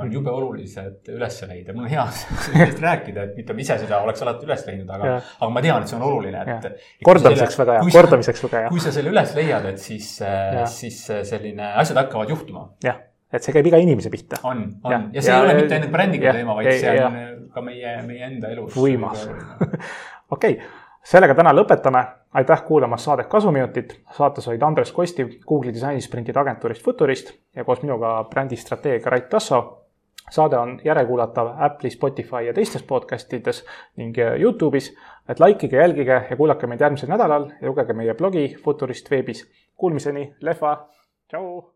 on 0.00 0.12
jube 0.12 0.30
olulised 0.30 1.12
üles 1.12 1.42
leida. 1.46 1.76
mul 1.76 1.84
on 1.84 1.90
hea 1.90 2.06
sellest 2.48 2.80
rääkida, 2.80 3.28
et 3.28 3.36
mitte 3.36 3.52
ma 3.52 3.60
ise 3.60 3.78
seda 3.84 4.00
oleks 4.00 4.24
alati 4.24 4.48
üles 4.48 4.66
leidnud, 4.66 4.96
aga, 4.96 5.20
aga 5.40 5.50
ma 5.50 5.60
tean, 5.60 5.82
et 5.82 5.88
see 5.92 6.00
on 6.00 6.08
oluline, 6.08 6.40
et. 6.56 6.82
kordamiseks 7.04 7.58
väga 7.58 7.78
hea, 7.78 7.88
kordamiseks 8.00 8.48
väga 8.48 8.56
hea 8.56 8.61
kui 8.70 8.82
sa 8.82 8.92
selle 8.94 9.12
üles 9.12 9.34
leiad, 9.36 9.66
et 9.72 9.80
siis, 9.82 10.14
äh, 10.26 10.62
siis 10.70 11.00
äh, 11.10 11.22
selline 11.28 11.72
asjad 11.82 11.98
hakkavad 12.02 12.30
juhtuma. 12.32 12.68
jah, 12.84 13.00
et 13.32 13.44
see 13.44 13.54
käib 13.56 13.68
iga 13.70 13.80
inimese 13.82 14.12
pihta. 14.12 14.40
on, 14.48 14.64
on 14.84 14.94
ja, 14.94 15.02
ja 15.16 15.24
see 15.24 15.32
ja, 15.32 15.40
ei 15.40 15.48
ole 15.48 15.58
mitte 15.60 15.78
ainult 15.78 15.92
brändiga 15.94 16.36
teema, 16.38 16.56
vaid 16.58 16.70
ja, 16.70 16.78
see 16.78 16.94
on 16.94 17.18
ja. 17.18 17.26
ka 17.54 17.66
meie, 17.66 17.98
meie 18.06 18.24
enda 18.30 18.54
elus. 18.54 18.76
võimas. 18.76 19.26
okei, 20.36 20.58
sellega 21.12 21.36
täna 21.38 21.54
lõpetame. 21.56 22.04
aitäh 22.32 22.62
kuulamast 22.64 23.04
saadet 23.04 23.28
Kasuminutid. 23.28 23.92
saates 24.16 24.48
olid 24.48 24.62
Andres 24.62 24.92
Kostiv 24.92 25.38
Google'i 25.48 25.74
disainisprintide 25.74 26.40
agentuurist 26.40 26.84
Futurist 26.84 27.34
ja 27.56 27.64
koos 27.64 27.82
minuga 27.82 28.22
brändistrateegia 28.30 29.10
Rait 29.10 29.28
Tasso 29.28 29.81
saade 30.30 30.58
on 30.58 30.80
järekuulatav 30.84 31.54
Apple'i, 31.58 31.90
Spotify 31.90 32.46
ja 32.46 32.54
teistes 32.54 32.82
podcast 32.82 33.32
ides 33.32 33.64
ning 33.96 34.18
äh, 34.18 34.34
Youtube'is. 34.40 34.92
et 35.28 35.40
likeige, 35.40 35.76
jälgige 35.76 36.26
ja 36.30 36.36
kuulake 36.36 36.66
meid 36.66 36.80
järgmisel 36.80 37.08
nädalal 37.08 37.50
ja 37.60 37.68
lugege 37.68 37.92
meie 37.92 38.14
blogi 38.14 38.56
Futurist 38.64 39.10
veebis. 39.10 39.46
Kuulmiseni, 39.76 40.34
lehva, 40.40 40.88
tšau. 41.28 41.72